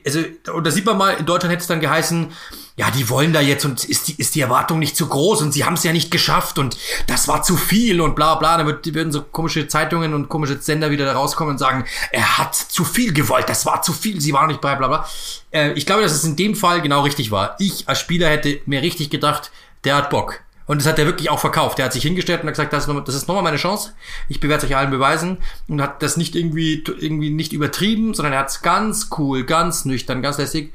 [0.07, 0.21] also,
[0.55, 2.33] und da sieht man mal, in Deutschland hätte es dann geheißen,
[2.77, 5.53] ja, die wollen da jetzt und ist die, ist die Erwartung nicht zu groß und
[5.53, 6.77] sie haben es ja nicht geschafft und
[7.07, 8.57] das war zu viel und bla bla.
[8.57, 12.39] Da wird, würden so komische Zeitungen und komische Sender wieder da rauskommen und sagen, er
[12.39, 15.09] hat zu viel gewollt, das war zu viel, sie waren nicht bei, bla bla.
[15.51, 17.57] Äh, ich glaube, dass es in dem Fall genau richtig war.
[17.59, 19.51] Ich als Spieler hätte mir richtig gedacht,
[19.85, 20.41] der hat Bock.
[20.67, 21.79] Und das hat er wirklich auch verkauft.
[21.79, 23.93] Der hat sich hingestellt und hat gesagt, das ist, nochmal, das ist nochmal meine Chance.
[24.29, 25.39] Ich bewerte euch allen beweisen.
[25.69, 29.85] Und hat das nicht irgendwie, irgendwie nicht übertrieben, sondern er hat es ganz cool, ganz
[29.85, 30.73] nüchtern, ganz lässig.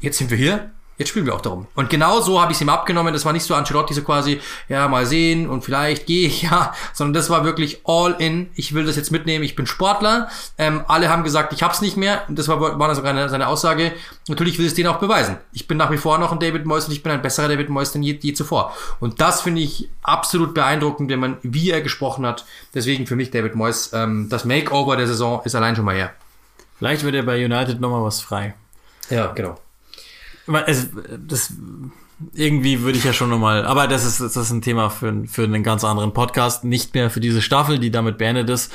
[0.00, 0.70] Jetzt sind wir hier
[1.02, 1.66] Jetzt spielen wir auch darum.
[1.74, 3.12] Und genau so habe ich es ihm abgenommen.
[3.12, 6.72] Das war nicht so Ancelotti so quasi, ja, mal sehen und vielleicht gehe ich, ja,
[6.92, 8.50] sondern das war wirklich all in.
[8.54, 9.44] Ich will das jetzt mitnehmen.
[9.44, 10.28] Ich bin Sportler.
[10.58, 12.22] Ähm, alle haben gesagt, ich hab's nicht mehr.
[12.28, 13.90] Das war, war sogar eine, seine Aussage.
[14.28, 15.38] Natürlich will es den auch beweisen.
[15.52, 17.68] Ich bin nach wie vor noch ein David Moyes und ich bin ein besserer David
[17.68, 18.72] Moyes denn je, je zuvor.
[19.00, 22.44] Und das finde ich absolut beeindruckend, wenn man, wie er gesprochen hat.
[22.74, 26.12] Deswegen für mich David Moyes, ähm, das Makeover der Saison ist allein schon mal her.
[26.78, 28.54] Vielleicht wird er bei United nochmal was frei.
[29.10, 29.58] Ja, genau.
[30.46, 30.88] Also,
[31.26, 31.52] das,
[32.34, 35.44] irgendwie würde ich ja schon nochmal, aber das ist, das ist ein Thema für, für
[35.44, 38.72] einen ganz anderen Podcast, nicht mehr für diese Staffel, die damit beendet ist.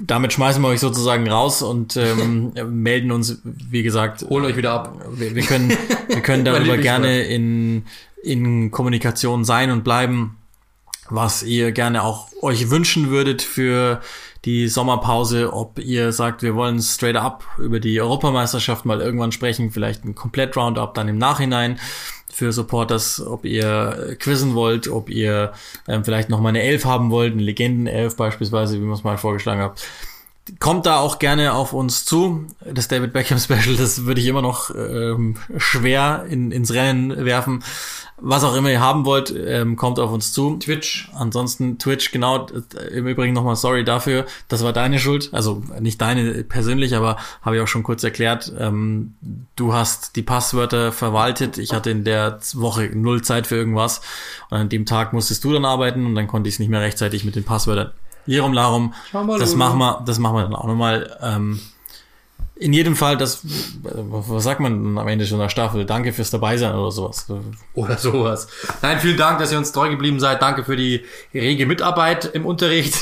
[0.00, 4.22] Damit schmeißen wir euch sozusagen raus und ähm, melden uns, wie gesagt.
[4.28, 4.98] Holen euch wieder ab.
[5.12, 5.72] Wir, wir können,
[6.08, 7.84] wir können darüber gerne in,
[8.22, 10.36] in Kommunikation sein und bleiben,
[11.10, 14.00] was ihr gerne auch euch wünschen würdet für
[14.44, 19.70] die Sommerpause, ob ihr sagt, wir wollen straight up über die Europameisterschaft mal irgendwann sprechen,
[19.70, 21.78] vielleicht ein komplett Roundup dann im Nachhinein
[22.30, 25.52] für Supporters, ob ihr quizzen wollt, ob ihr
[25.88, 29.16] ähm, vielleicht noch mal eine Elf haben wollt, eine Legenden-Elf beispielsweise, wie man es mal
[29.16, 29.86] vorgeschlagen hat.
[30.58, 32.46] Kommt da auch gerne auf uns zu.
[32.64, 37.62] Das David Beckham Special, das würde ich immer noch ähm, schwer in, ins Rennen werfen
[38.16, 40.56] was auch immer ihr haben wollt, ähm, kommt auf uns zu.
[40.56, 41.10] Twitch.
[41.14, 42.46] Ansonsten Twitch, genau.
[42.92, 44.24] Im Übrigen nochmal sorry dafür.
[44.48, 45.30] Das war deine Schuld.
[45.32, 48.52] Also nicht deine persönlich, aber habe ich auch schon kurz erklärt.
[48.58, 49.14] Ähm,
[49.56, 51.58] du hast die Passwörter verwaltet.
[51.58, 54.00] Ich hatte in der Woche null Zeit für irgendwas.
[54.48, 56.80] Und an dem Tag musstest du dann arbeiten und dann konnte ich es nicht mehr
[56.80, 57.90] rechtzeitig mit den Passwörtern.
[58.26, 58.94] Hierum, Larum.
[59.12, 61.16] Das machen wir, das machen wir dann auch nochmal.
[61.22, 61.60] Ähm,
[62.56, 63.40] in jedem Fall, das,
[63.82, 65.84] was sagt man am Ende schon der Staffel?
[65.86, 67.26] Danke fürs Dabeisein oder sowas.
[67.74, 68.46] Oder sowas.
[68.80, 70.40] Nein, vielen Dank, dass ihr uns treu geblieben seid.
[70.40, 71.04] Danke für die
[71.34, 72.94] rege Mitarbeit im Unterricht.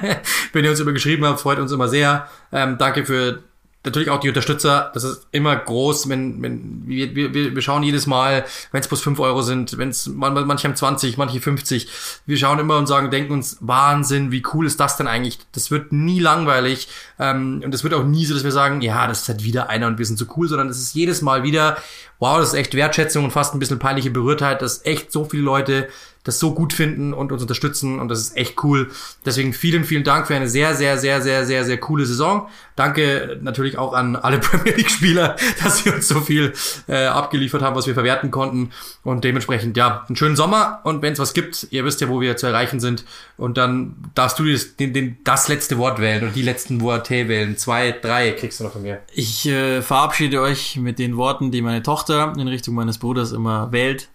[0.52, 2.28] Wenn ihr uns immer geschrieben habt, freut uns immer sehr.
[2.50, 3.42] Ähm, danke für
[3.84, 8.06] natürlich auch die Unterstützer, das ist immer groß, wenn, wenn wir, wir, wir schauen jedes
[8.06, 11.88] Mal, wenn es plus fünf Euro sind, wenn es manche haben 20, manche 50,
[12.26, 15.38] wir schauen immer und sagen, denken uns, Wahnsinn, wie cool ist das denn eigentlich?
[15.52, 19.06] Das wird nie langweilig ähm, und es wird auch nie so, dass wir sagen, ja,
[19.06, 21.42] das ist halt wieder einer und wir sind so cool, sondern es ist jedes Mal
[21.42, 21.76] wieder,
[22.18, 25.42] wow, das ist echt Wertschätzung und fast ein bisschen peinliche Berührtheit, dass echt so viele
[25.42, 25.88] Leute
[26.24, 28.90] das so gut finden und uns unterstützen und das ist echt cool.
[29.24, 32.48] Deswegen vielen, vielen Dank für eine sehr, sehr, sehr, sehr, sehr, sehr coole Saison.
[32.76, 36.54] Danke natürlich auch an alle Premier League Spieler, dass sie uns so viel
[36.88, 38.70] äh, abgeliefert haben, was wir verwerten konnten
[39.04, 42.22] und dementsprechend ja einen schönen Sommer und wenn es was gibt, ihr wisst ja, wo
[42.22, 43.04] wir zu erreichen sind
[43.36, 47.28] und dann darfst du das, den, den, das letzte Wort wählen und die letzten Worte
[47.28, 47.58] wählen.
[47.58, 49.02] Zwei, drei kriegst du noch von mir.
[49.12, 53.70] Ich äh, verabschiede euch mit den Worten, die meine Tochter in Richtung meines Bruders immer
[53.72, 54.08] wählt.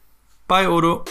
[0.48, 1.06] Bye, Odo.